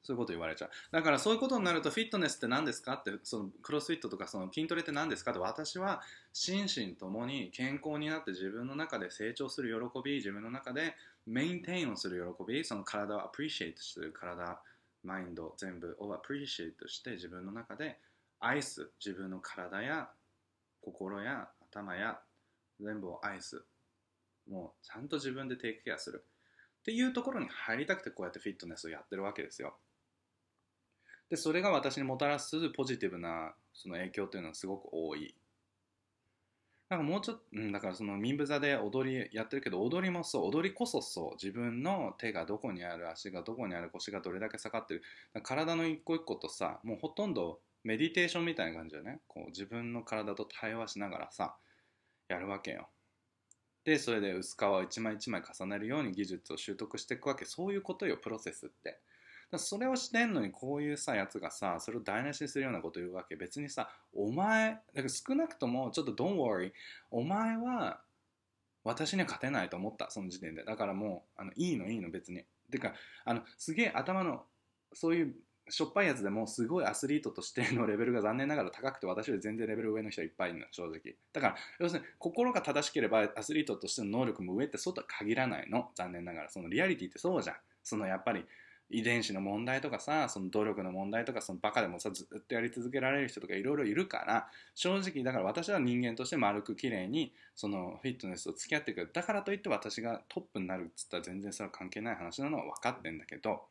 [0.09, 0.71] そういうこと言われちゃう。
[0.91, 2.95] だからそういうことになるとフィットネスって何ですか？
[2.95, 5.33] ってそのクロスフィットとかその筋トレって何ですか？
[5.33, 6.01] って私は
[6.33, 10.95] 心身ともに健康になって自分の中で成長する喜び自分の中で
[11.27, 14.59] メインテインをする喜びその体をアプリシエイトする体
[15.05, 17.99] マインド全部をアプリシエイトして自分の中で
[18.41, 20.09] 愛す自分の体や
[20.81, 22.19] 心や頭や
[22.81, 23.63] 全部を愛す。
[24.51, 26.25] もうちゃんと自分でテイクケアする。
[26.81, 29.75] っていうところに入りたくてこうやってフィットネスをやってるわけですよ。
[31.31, 35.35] でそれが私にもたらすポジティブなその影響というのはすごく多い。
[36.89, 45.03] なんかもうちょっと、うん、だからその民部座で踊りやってるけど踊りもそう踊りこそそう自分の手がどこにある足がどこにある腰がどれだけ下がってる。
[45.43, 49.21] 体の一個一個とさもうほとんどメディテーションみたいな感じでね。
[49.29, 51.57] こう自分の体と対話しながらさ
[52.29, 52.89] やるわけよ。
[53.85, 57.45] でそれで薄皮を一枚一枚重ねるように技術を習得していくわけ。
[57.45, 58.99] そういうことよプロセスって。
[59.57, 63.37] それをしてんのにこういうさやつがさそれを台無しにするようなこと言うわけ。
[63.37, 66.73] 別にさお前だから少なくともちょっと don't worry
[67.11, 68.01] お前は
[68.85, 70.11] 私には勝てないと思った。
[70.11, 70.65] その時点で。
[70.65, 72.45] だからもうあのいいのいいの別に。
[72.71, 72.93] てか
[73.25, 74.45] あのすげえ頭の
[74.93, 75.35] そういう
[75.71, 81.17] しょっぱいやつでもすごいアスリートとしてのレベルが残念ながら高くて私より全然レベル上の人はいっぱいいるの正直。
[81.33, 85.91] だから要するに心が正しければアスリートとしての能力も上ってそうとは限らないの。
[85.95, 86.49] 残念ながら。
[86.49, 87.57] そのリアリティってそうじゃん。
[87.83, 88.45] そのやっぱり
[88.91, 103.63] 遺伝子の問題とかさその努力の問題とかそのバカでもさずっとやり続けられる人とかいろいろいるから正直だから私は人間として丸く綺麗にそのフィットネスと付き合っていくだからといって私がトップになるっつったら全然それは関係ない話なのは分かってんだけど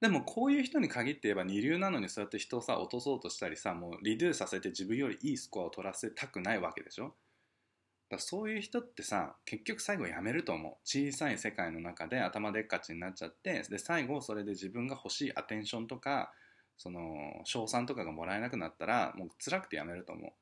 [0.00, 7.14] でもこういう人に限って言えば二流なのにそうやって人をさ落とそうとしたりさもうリドゥーさせて自分よりいいスコアを取らせたくないわけでしょ？
[8.08, 10.74] だそういう人ってさ結局最後やめると思う。
[10.84, 16.32] 小さい世界の中で頭でっかちになっちゃってで最後それで自分が欲しいアテンションとか
[16.76, 17.00] その
[17.44, 20.32] 賞賛とかがもらえなくなったらもう辛くてやめると思う。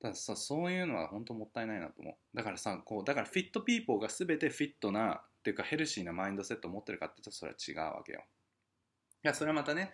[0.00, 2.14] だからさそういうのは本当もったいないなと思う。
[2.36, 8.22] だからさこうだからフィットピーポーが全てフィットなっていうかヘルシーなマインドセットを持ってるかって言うとそれは違うわけよ。
[9.24, 9.92] いやそれはまたね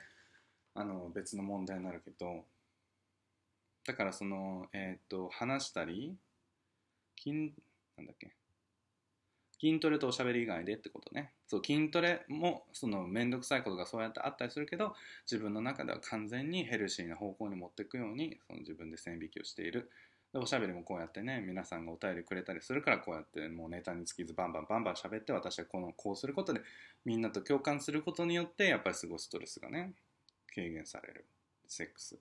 [0.75, 2.45] あの別の問題になるけど
[3.87, 6.17] だからその、えっ、ー、と、話したり、
[7.19, 7.55] 筋、
[7.97, 8.33] なんだっけ、
[9.61, 11.33] 筋トレとおしゃべり以外でってことね。
[11.47, 14.95] そう、筋トレも、その、めんどくさいことがそうやってあったりするけど、
[15.31, 19.91] 自分の中では完全にヘルシーな方向に持っていくように、その自分で線引きをしている。
[20.33, 26.63] で、おしゃべりもこうやってね、皆さんがお便りくれたりするから、こうやってもうネタにつきずバンバンバンバン喋って、私はこの、こうすることで、
[27.05, 29.93] みんなと共感することによって、やっぱりすごいストレスがね、
[30.55, 31.27] 軽減される。
[31.67, 32.19] セックス。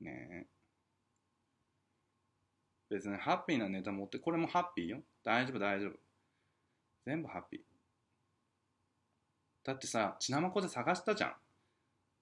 [0.00, 0.46] ねえ。
[2.88, 5.02] 別にハッピーなネタ持って、これもハッピーよ。
[5.22, 5.92] 大丈夫、大丈夫。
[7.06, 7.60] 全部ハッピー。
[9.64, 11.34] だってさ、血なまこで探したじゃん。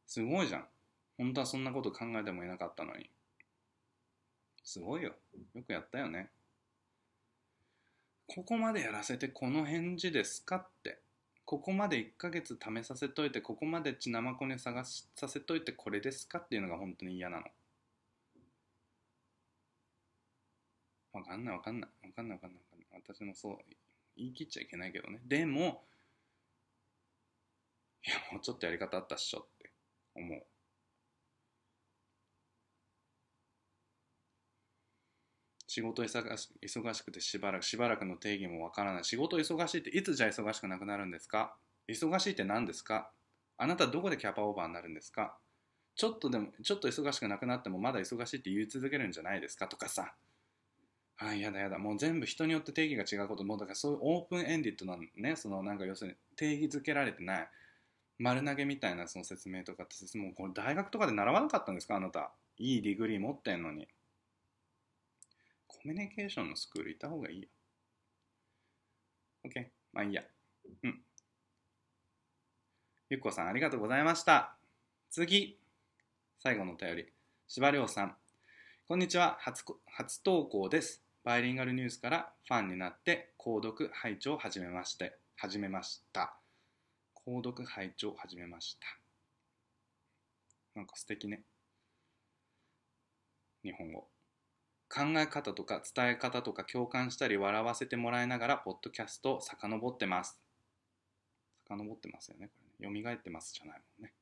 [0.06, 0.68] すごいじゃん。
[1.16, 3.08] 本当はそんなこと考えてもいなかったのに。
[4.64, 5.14] すごいよ。
[5.54, 6.30] よくやったよね。
[8.26, 11.00] ここまでやらせてこの返事ですかって
[11.48, 17.46] ここまで1ヶ月試させといてここまで血生子に探させといてこれですかっていうのが本当に嫌なの。
[21.14, 22.60] わかんないわかんないわかんないわかんない。
[22.92, 23.58] 私もそう
[24.14, 25.20] 言い切っちゃいけないけどね。
[25.24, 25.86] でも
[28.04, 29.70] いやもうちょっとやり方あったっしょって
[30.16, 30.42] 思う。
[35.68, 39.04] 仕事忙しくてしばらくしばらくの定義もわからない。
[39.04, 41.54] 仕事忙しいっていつじゃ忙しくなくなるんですか？
[41.86, 43.10] 忙しいって何ですか？
[43.58, 45.36] あなたどこでキャパオーバーになるんですか？
[45.94, 49.68] ちょっとでもちょっと忙しくなくなってもまだ忙しいって言い続けるんじゃないですか？
[49.68, 50.14] とかさ。
[51.18, 51.78] あやだやだ。
[51.78, 53.44] もう全部人によって定義が違うこと。
[53.44, 57.48] もうだからそういうオープンエンディッドなねそのなんか要するに定義づけられてない。
[58.18, 61.96] 丸投げみたいなその説明とかってもうこれ大学とかで習わなかったんですか？
[61.96, 62.30] あなた。
[62.56, 63.86] いい degree 持ってんのに。
[65.88, 67.48] コミュニケーションのスクール行った方がいいよ。
[69.46, 70.22] OK まあいいや。
[70.84, 71.00] うん。
[73.08, 74.54] ゆっこさんありがとうございました。
[75.10, 75.58] 次。
[76.40, 77.06] 最後のお便り。
[77.46, 78.14] 柴亮さん。
[78.86, 79.38] こんにちは。
[79.40, 81.02] 初初投稿です。
[81.24, 86.36] バイリンガルニュースからファンになって購読拝聴を始めまして始めました。
[87.26, 88.86] 購読拝聴を始めました。
[90.74, 91.44] なんか素敵ね。
[93.64, 94.17] 日本語。
[94.88, 100.40] 考え方とか伝え方とか共感したり笑わせてもらいながらポッドキャストを遡ってます。
[101.68, 103.02] 遡ってますよねこれね。
[103.04, 104.12] 蘇ってますじゃないもんね。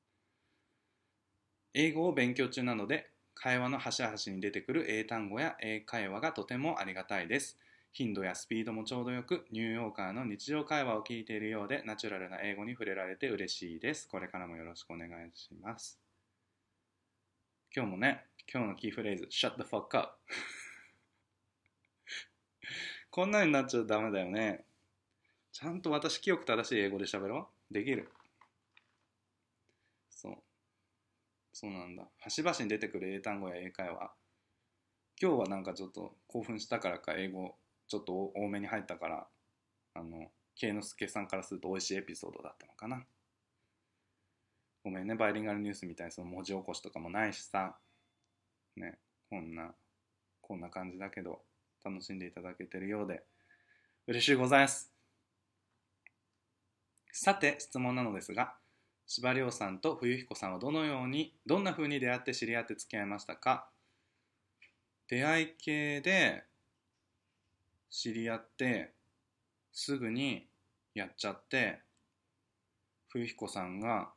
[1.74, 7.58] 英語を勉強中なので会話の端々に出てくる英単語や英会話がとてもありがたいです。
[7.92, 14.08] 頻度やスピードもちょうどよくニューヨーカーの日常会話を聞いているようでナチュラルな英語に触れられて嬉しいです。
[14.08, 15.98] これからもよろしくお願いします。
[17.74, 20.20] 今日もね今日のキーフレーズ Shut the fuck up
[23.10, 24.64] こんなになっちゃダメだよね。
[25.52, 27.74] ちゃんと私清く正しい英語で喋ろう。
[27.74, 28.12] できる。
[30.10, 30.36] そう。
[31.52, 32.08] そうなんだ。
[32.18, 34.14] 端々に出てくる英単語や英会話。
[35.20, 37.56] 今日はなんかちょっと興奮したからか英語
[37.88, 39.26] ちょっと多めに入ったから
[39.94, 43.06] あの慶之助さんからすると美味しいエピソードだったのかな。
[44.84, 47.78] ごめんねバイリンガルニュースみたいにその文字起こしとかもないしさ。
[48.76, 48.98] ね
[49.30, 49.74] こんな
[50.40, 51.40] こんな感じだけど
[51.84, 53.22] 楽しんでいただけてるようで
[54.06, 54.92] 嬉しいございます。
[57.12, 58.54] さて質問なのですが
[59.06, 63.68] 司馬遼さんと冬彦さんはどのようにどんな風に出会って知り合って付き合いましたか？
[65.08, 66.44] 出会い系で
[67.90, 68.92] 知り合って
[69.72, 70.46] すぐに
[70.94, 71.78] やっちゃって
[73.08, 74.10] 冬彦さんが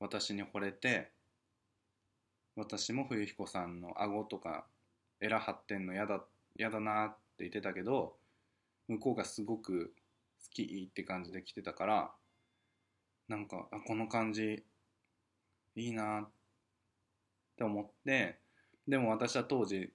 [0.00, 1.10] 私に惚れて
[2.60, 4.66] 私も冬彦さんの顎とか
[5.20, 6.20] エラ張ってんの嫌だ
[6.58, 8.14] 嫌だなって言ってたけど
[8.86, 9.94] 向こうがすごく
[10.44, 12.10] 好きって感じで来てたから
[13.28, 14.62] なんかあこの感じ
[15.74, 16.28] いいなっ
[17.56, 18.38] て思って
[18.86, 19.90] でも私は当時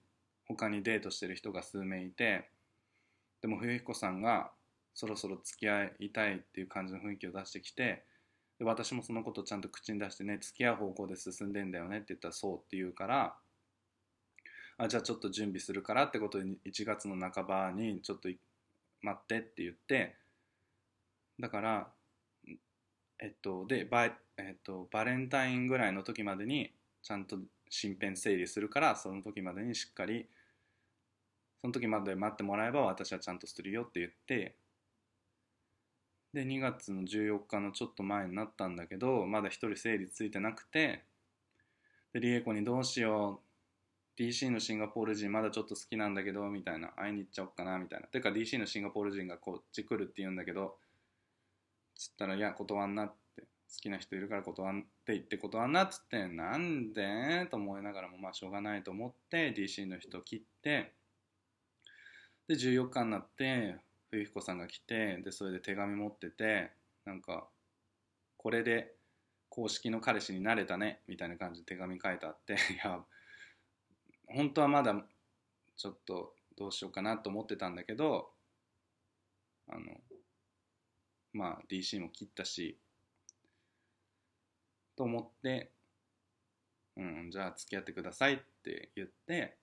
[0.47, 2.49] 他にデートしてる人が数名いて
[3.41, 4.49] でも冬彦さんが
[4.95, 8.03] そろそろ付き合いたいっていう感じの雰囲気を出してきて
[8.59, 13.35] で私もそのことちゃんと口に出してね付き合う方向で進んでんだよねって言ったらそうって言うから
[14.77, 18.29] あじゃあちょっと準備するからってことで1月の半ばにちょっと
[19.01, 20.15] 待ってって言って
[21.39, 21.87] だから
[23.19, 24.05] えっとでバ,、
[24.37, 26.71] えっと、バレンタインぐらいの時までに
[27.01, 27.37] ちゃんと
[27.69, 30.27] 身辺整理するからその時までにしっかり
[31.61, 34.55] その時まで待ってもらえば私はちゃんとするよって言って
[36.35, 41.01] で2月の14日のちょっと前になったんだけどまだ一人整理ついてなくて
[42.11, 44.21] でリエコにどうしよう。
[44.21, 46.89] DC のシンガポール人まだちょっと好きなんだけどみたいな。
[46.97, 48.07] 会いに行っちゃおうかなみたいな。
[48.07, 50.75] てか DC のシンガポール人がこっち来るって言うんだけど
[51.95, 53.43] つったら「いや断んな」って。
[53.43, 53.47] 好
[53.81, 56.27] きな人いるから断って言って断んなっつって。
[56.27, 57.47] なんで？
[57.49, 60.91] と思いながらもまあしょうがないと思って DC の人切って
[62.47, 63.77] で14日になって
[64.15, 66.71] 冬彦さんが来てでそれで手紙持ってて
[67.03, 67.49] なんか
[68.37, 68.93] これで
[69.49, 73.03] 公式の彼氏になれたねみたいな感じで手紙書いてあって いや
[74.27, 75.05] 本当はまだ
[75.75, 78.33] ちょっとどうしようかなと思ってたんだけど
[79.67, 80.01] あの
[81.33, 82.79] まあ DC も切ったし
[84.95, 85.71] と思って
[86.95, 89.57] うんじゃあ付き合ってくださいって言って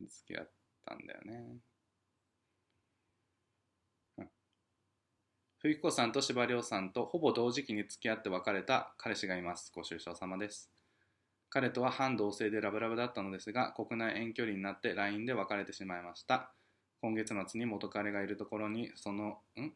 [0.00, 0.50] 付き合っ
[0.84, 1.58] たんだよね。
[5.60, 9.72] 冬彦さんと司馬遼さんとほぼ同時期に付き合って別れた彼氏がいます。
[9.74, 10.70] ご愁傷様です。
[11.50, 16.52] 彼とは反同性でラブラブだったのですが、国内遠距離になって LINE で別れてしまいました。
[17.02, 19.72] 今月末に元彼がいるところに、その、ん？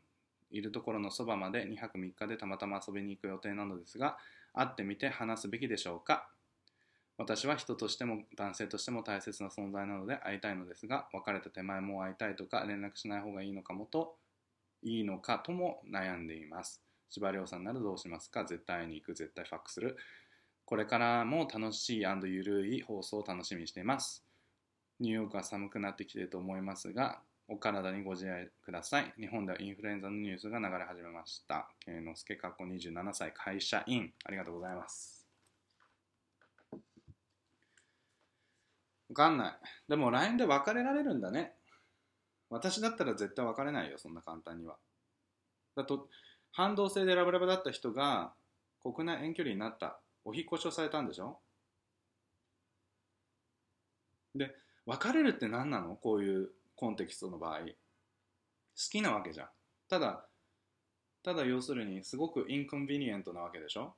[0.52, 4.18] いるところのそばまで2泊3日でたまたま遊びに行く予定なのですが、
[4.54, 6.28] 会ってみて話すべきでしょうか？
[7.18, 14.14] 私は人としても男性としても大切な存在なので会いたいのですが、別れた手前も会いたいとか連絡しない方がいいのかもと
[14.82, 16.82] いいのかとも悩んでいます。
[17.08, 18.44] 司馬遼さんならどうしますか？
[18.44, 19.96] 絶対に行く、絶対ファックする。
[20.64, 24.24] これからも楽しいゆるい放送を楽しみにしています。
[25.00, 29.12] ニューヨークは寒くなってきていると思いますが、お体にご自愛ください。
[29.18, 31.68] 日本ではインフルエンザのニュースが流れ始めました。
[31.80, 34.12] 慶之助、過去27歳、会社員。
[34.24, 35.26] ありがとうございます。
[39.10, 39.54] わかんない。
[39.88, 41.52] でも LINE で別れられるんだね。
[42.52, 44.76] 私だったら絶対別れないよそんな簡単には。
[45.74, 46.08] だと
[46.52, 48.34] 反動性でラブラブだった人が
[48.82, 49.98] 国内遠距離になった。
[50.24, 51.38] お引越しをされたんでしょ？
[54.34, 54.54] で
[54.86, 55.96] 別れるって何なの？
[55.96, 57.60] こういうコンテキストの場合。
[57.60, 57.66] 好
[58.74, 59.48] きなわけじゃん。
[59.88, 60.24] ただ
[61.24, 63.94] ただ要するにすごくインコンビニエントなわけでしょ？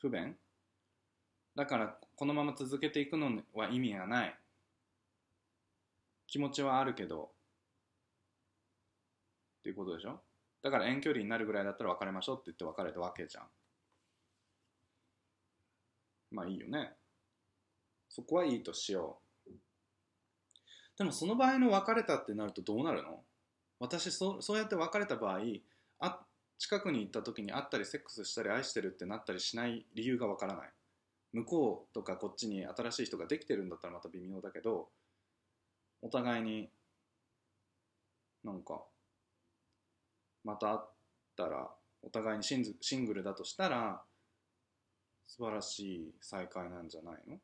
[0.00, 0.36] 不便？
[1.56, 4.38] だからこのまま続けていくのは意味がない。
[6.28, 7.30] 気持ちはあるけど。
[9.60, 10.20] っていうことでしょ？
[10.62, 13.44] だから遠距離になるぐらいだったら別れましょうって言って別れたわけじゃん。
[16.30, 16.92] まあいいよね。
[18.08, 19.50] そこはいいとしよう。
[20.96, 23.24] でもその場合の別れたってなるとどうなるの？
[23.80, 25.40] 私そそうやって別れた場合
[26.00, 26.20] あ
[26.58, 30.68] 近くに行った時に会ったりセックスしたり愛してるってなったりしない理由がわからない。
[31.32, 34.88] 向こうとかこっちに新しい人ができてるんだったらまた微妙だけど
[36.02, 36.70] お互いに
[38.44, 38.82] なんか
[40.44, 40.78] また会っ
[41.36, 41.68] たら
[42.02, 44.00] お互いにシンシングルだとしたら
[45.26, 47.36] 素晴らしい再会なんじゃないの？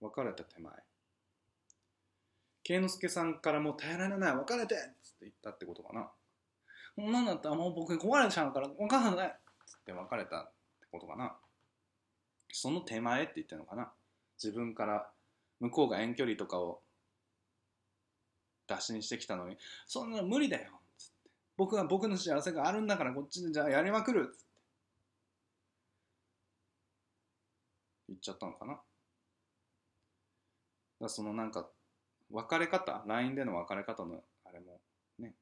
[0.00, 0.72] 別れた手前。
[2.64, 6.08] 慶之助さんからもう耐えられない別れてっつって言ったってことかな
[6.96, 9.30] こんなんだったらもう僕に壊れちゃうから分かんないっ
[9.66, 11.36] つって別れたってことかな。
[12.52, 13.92] その手前って言ってるのかな。
[14.42, 15.08] 自分から
[15.60, 16.80] 向こうが遠距離とかを
[18.66, 19.56] 打診してきたのに
[19.86, 24.52] そんなの無理だよつって僕は僕の幸せがあるんだからこっちでじゃあやりまくるつって。
[28.12, 28.78] 言っちゃったのかな。
[31.00, 31.68] だそのなんか
[32.30, 34.80] 別れ方？LINE での別れ方のあれも
[35.18, 35.34] ね。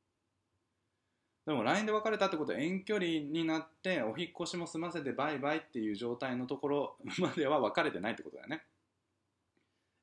[1.47, 8.63] でも LINE で別れたってことは遠距離になってお引っ越しも済ませてバイバイっていう状態のところまでは別れてないってことだよね。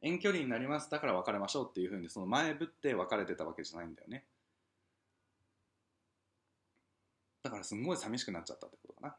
[0.02, 4.26] 遠距離になりますだから別れましょうっていうふうにその前ぶって別れてたわけじゃないんだよね。
[7.44, 9.16] だからすんごい寂しくなっちゃったってことかな。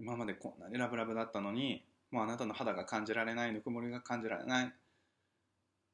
[0.00, 4.72] 今までこんなにラブラブだったのにもうあなたの肌が感じられないぬくもりが感じられない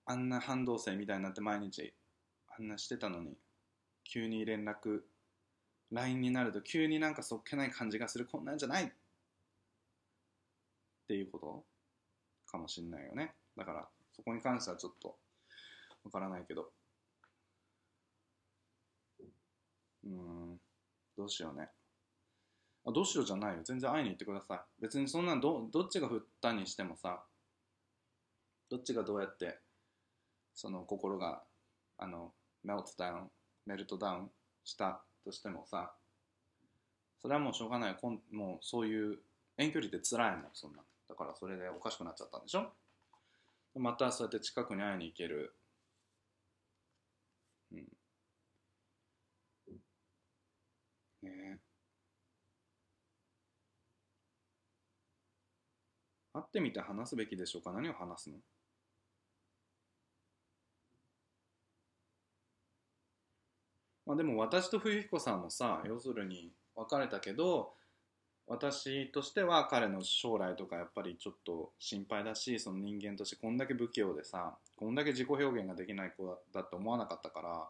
[0.07, 1.93] あんな反動性みたいになって毎日
[2.59, 3.37] あんなしてたのに
[4.05, 5.03] 急に連絡
[5.93, 8.27] LINE になると急になんかそっけない感じがする。
[8.27, 8.89] こんなんじゃないっ
[11.09, 11.70] ていうこと？
[12.51, 13.35] かもしんないよね。
[13.57, 15.17] だからそこに関してはちょっと
[16.05, 16.71] わからないけど。
[20.05, 20.61] うん。
[21.17, 21.69] どうしようね。
[22.87, 23.63] あどうしようじゃないよ。
[23.63, 24.61] 全然会いに行ってください。
[24.81, 27.23] 別にそんなんどどっちが振ったにしてもさ
[28.71, 29.59] どっちがどうやって
[30.55, 31.43] その心が
[31.99, 32.33] あの
[32.65, 33.31] メルトダウン
[33.67, 34.31] メルトダウン
[34.65, 35.93] したとしてもさ
[37.21, 37.97] それはもうしょうがない。
[38.01, 39.19] こんもうそういう
[39.59, 42.73] 遠距離って辛いもんそんなだからそれでおかしくなっちゃったんでしょ？
[43.75, 45.57] またそうやって近くに会いに行ける。
[47.73, 47.89] うん。
[51.23, 51.61] ね。
[56.33, 57.73] 会ってみて話すべきでしょうか？
[57.73, 58.37] 何を話すの？
[64.07, 67.75] まあでも私と冬彦さんもさ要するに別れたけど
[68.51, 77.69] 私としては彼の将来とかやっぱりちょっと心配だしその人間としてこんだけ不器用でさこんだけ自己表現ができない子だって思わなかったから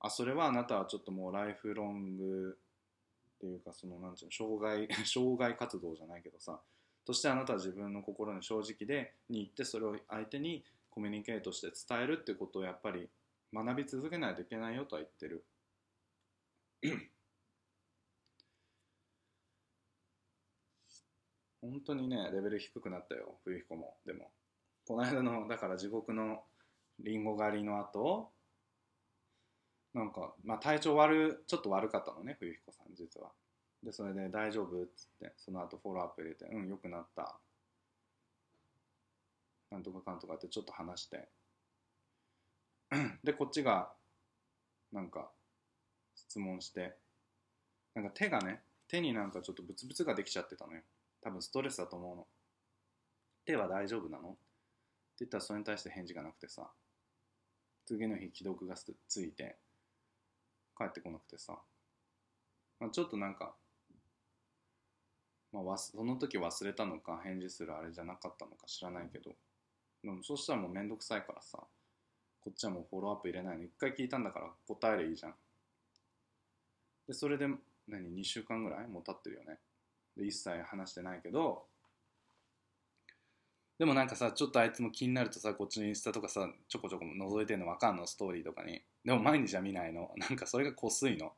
[0.00, 2.56] あそれはあなたはちょっともうライフロング
[3.36, 6.58] っていうかそのなんていうの障害 障害活動じゃないけどさ
[7.04, 13.10] としてあなたは自分の心に正直でに言ってそれを相手にコミュニケートして伝えるってことをやっぱり
[13.52, 15.44] 学び続けないといけないよとは言ってる。
[21.70, 23.96] 本当にねレベル低くなったよ冬彦も。
[24.04, 24.30] でも
[24.86, 26.42] この間のだから地獄の
[27.00, 28.30] リンゴ狩りの後
[29.94, 33.30] なんかまあ体調悪ちょっと悪かったのね冬彦さん実は。
[33.82, 37.38] でそれで「大丈夫?」っつってその後フォローアップ入れて「うんよくなった」
[39.70, 41.28] なんとかかんとかってちょっと話して。
[43.22, 43.92] でこっちが
[44.92, 45.30] なんか
[46.14, 46.96] 質問して。
[47.94, 50.82] なんか手がね手になんかちょっとブツブツができちゃってたのよ。
[51.22, 52.26] 多分ストレスだと思うの。
[53.44, 54.28] 手は大丈夫なの？
[54.28, 54.38] って
[55.20, 56.68] 言ったらそれに対して返事がなくてさ。
[57.86, 59.56] 次の日既読がついて
[60.76, 61.58] 帰ってこなくてさ、
[62.78, 63.54] まあ、ちょっとなんか、
[65.52, 69.30] まあ、その時忘れたのか返事するあれじゃなかったのか知らないけど。
[70.04, 71.58] でもそしたらもうめんどくさいからさ。
[72.40, 73.64] こっちはもうフォローアップ入れないの。
[73.64, 75.34] 一回聞いたんだから答えりゃいいじゃん。
[77.08, 77.48] でそれで
[77.88, 78.86] 何？2週間ぐらい？
[78.86, 79.58] もう経ってるよね。
[80.24, 81.64] 一切話してないけど
[83.78, 88.06] でもなんかさちょっとあいつも気になるとさこっちのインスタとかさちょこちょこ覗いてんの分かんの？
[88.08, 88.82] ストーリーとかに。
[89.04, 90.10] でも毎日は見ないの。
[90.16, 91.32] なんかそれがこすいの。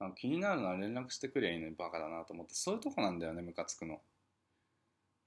[0.00, 2.54] なんか気になるのは連絡してくりゃいいのにバカだなと思って。
[2.54, 4.00] そういうとこなんだよねムカつくの。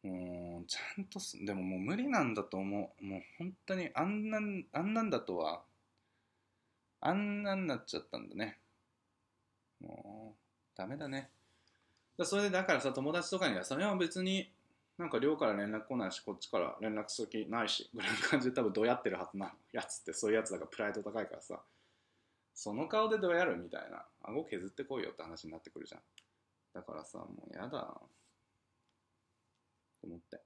[0.04, 3.06] もうちゃんとすでももう無理なんだと思う。
[3.06, 5.62] もう本当にあんなんあんなんだとは
[7.00, 8.58] あんなんなっちゃったんだね。
[9.80, 11.30] もうダメだね。
[12.18, 14.52] だそれでだからさ友達とかにはそれは別に
[14.98, 21.60] なんか寮から連絡来ないしこっちから連絡先ないしぐらいの感じで多分どうやってるはずなやつってそういうやつだからプライド高いからさ
[22.54, 24.06] その顔でどうやるみたいな。
[24.24, 26.02] 顎削ってこいよって話になってくるじゃん。
[26.74, 28.02] だからさもうやだと
[30.04, 30.40] 思って。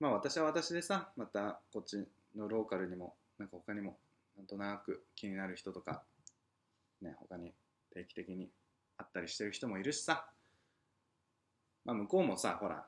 [0.00, 2.06] まあ私は私でさまたこっち
[2.36, 3.96] のローカルにもなんか他にも
[4.36, 6.02] なんとなく気になる人とか
[7.02, 7.52] ね他に
[7.92, 8.48] 定期的に
[8.98, 10.28] 会ったりしてる人もいるしさ。
[11.84, 12.86] まあ向こうもさほら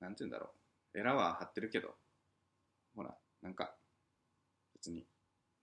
[0.00, 0.50] なんて言うんだろ
[0.94, 0.98] う。
[0.98, 1.94] エラは張ってるけど
[2.94, 3.74] ほらなんか
[4.74, 5.06] 別に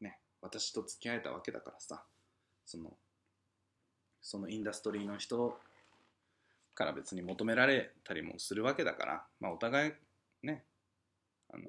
[0.02, 2.04] ね私と付き合えたわけだからさ。
[2.66, 2.92] その
[4.22, 5.60] そのインダストリーの人
[6.76, 9.26] から別に求められたりもするわけだから。
[9.40, 9.92] まあお互い
[10.44, 10.64] ね
[11.52, 11.64] あの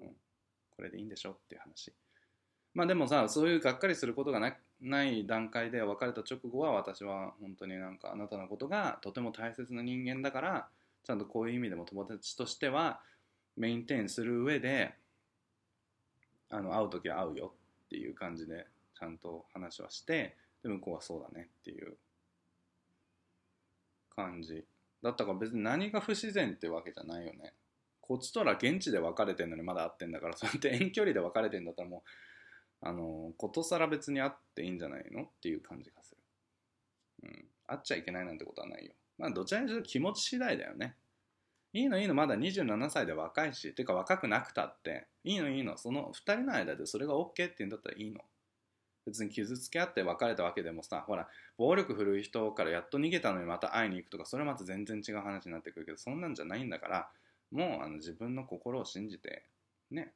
[0.77, 1.93] これでいいんでしょっていう話。
[2.75, 10.69] まあでもさそういうがっかりすることがなない段階で別れた直後は私は本当になんかあなたのことがとても大切な人間だから
[11.05, 13.01] ちゃんとこういう意味でも友達としては
[13.57, 14.95] メインテインする上で
[16.51, 17.53] あの会う時は会うよ
[17.87, 18.67] っていう感じで
[18.99, 21.97] ちゃんと話はしてで向こうはそうだねっていう
[24.15, 24.65] 感じ。
[25.03, 27.55] だったから別に何が不自然ってわけじゃないよね。
[28.03, 32.03] こっちとら現地で別れてんのにまだ会ってんだからそうやって遠距離で別れてんだったらもう
[32.83, 36.19] あのことさら別に会っていいんじゃないのっていう感じがする。
[37.25, 37.45] うん。
[37.67, 38.93] 会っちゃいけないなんてことはないよ。
[39.19, 40.97] まあどちらにしろ気持ち次第だよね。
[41.73, 48.21] いいのいいのまだ27歳で若いし、てか若くなくたって、いいのいいの、その2人の間でそれが OK って言うんだったらいいの。
[49.07, 57.09] 別に傷つけ合って別れたわけでもさ、ほら、暴力振るう人からやっと逃げたのにまた会いに行くとか、それはまた全然違う話になってくるけど、そんなんじゃないんだから、
[57.53, 59.45] もうあの自分の心を信じて、
[59.91, 60.13] ね。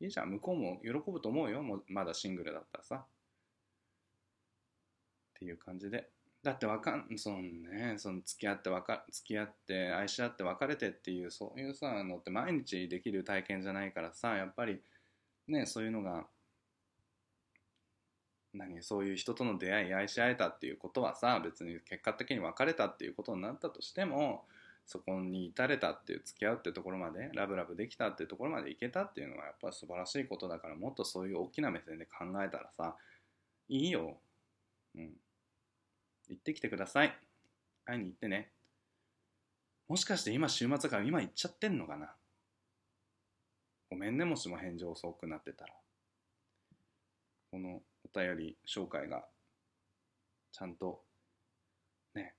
[0.00, 2.96] いいじゃん、向こうも喜ぶと思うよ、もうまだシングルだったらさ。
[2.96, 3.06] っ
[5.38, 6.08] ていう感じで、
[6.46, 14.80] だってわかんそのねその付き合ってわか付き合って愛し合って別れてっていうそういうさのって毎日できる体験じゃないからさやっぱり
[15.48, 16.24] ねそういうのが
[18.54, 24.44] 何そういう人との出会い愛し合えたっていうことはさ別に結果的に別れたっていうことになったとしても
[24.86, 32.96] そこに至れたっていう付き合うってところまでラブラブできたっていうところまでいけたっていうのはやっぱり素晴らしいことだからもっとそういう大きな目線で考えたらさ
[33.68, 34.16] いいよ
[34.94, 35.10] うん
[36.28, 37.16] 行ってきてください。
[37.84, 38.50] 会いに行ってね。
[39.88, 42.12] もしかして今週末から今行っちゃってんのかな？
[43.88, 45.72] ごめんね、もしも返事遅くなってたら。
[47.52, 49.24] このお便り紹介が
[50.50, 51.00] ちゃんと
[52.14, 52.34] ね、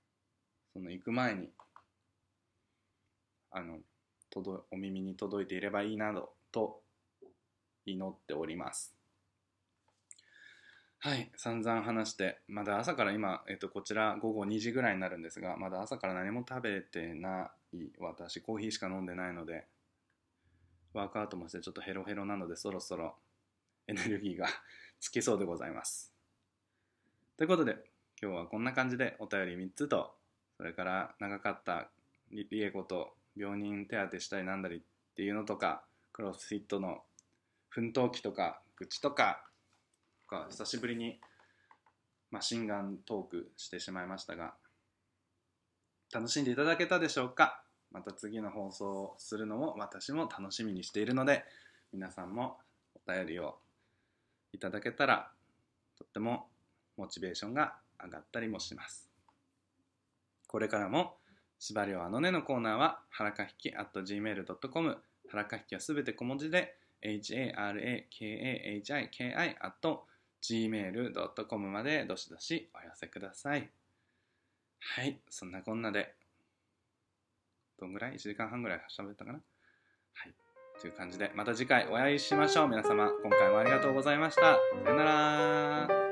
[0.74, 1.48] その行く前に
[3.50, 3.78] あの
[4.30, 6.80] 届お耳に届いていればいいなどと
[7.86, 8.94] 祈っております。
[11.00, 19.66] はい、散々話して、まだ朝から今、えっと、こちら午後2時ぐらいになるんですが、まだ朝から何も食べてない私、コーヒーしか飲んでないので、
[20.92, 23.14] ワークアウトもしてちょっとヘロヘロなので、そろそろ
[23.86, 24.48] エネルギーが
[24.98, 26.12] つきそうでございます。
[27.36, 27.74] ということで、
[28.20, 30.16] 今日はこんな感じでお便り3つと、
[30.56, 31.90] それから長かった
[32.32, 34.80] リエコと病人手当したりなんだりっ
[35.14, 36.98] ていうのとか、クロスフィットの
[37.68, 39.44] 奮闘記とか愚痴とか
[40.50, 41.20] 久しぶりに
[42.30, 44.54] マシンガントークしてしまいましたが
[46.12, 47.62] 楽しんでいただけたでしょうか？
[47.92, 51.44] また次の放送をするのも私も楽しみにしているので
[51.92, 52.58] 皆さんも
[53.06, 53.58] お便りを
[54.52, 55.30] いただけたら
[55.96, 56.48] とっても
[56.96, 59.08] モチベーションが上がったりもします。
[60.48, 61.16] これからも
[61.58, 64.96] 司馬遼あのねのコーナーははらかひき at gmail.com は
[65.32, 67.54] らかひきはすべて小文字で harakahiki
[69.60, 69.98] at
[70.42, 73.68] gmail.com までどしどしお寄せください。
[74.80, 76.14] はい、そんなこんなで、
[77.78, 79.40] どんぐらい ?1 時間半ぐらい喋ったかな？
[80.14, 80.32] はい、
[80.80, 82.68] という感じで、また次回お会いしましょう。
[82.68, 84.42] 皆様、今回もありがとうございました。
[84.42, 86.07] さよなら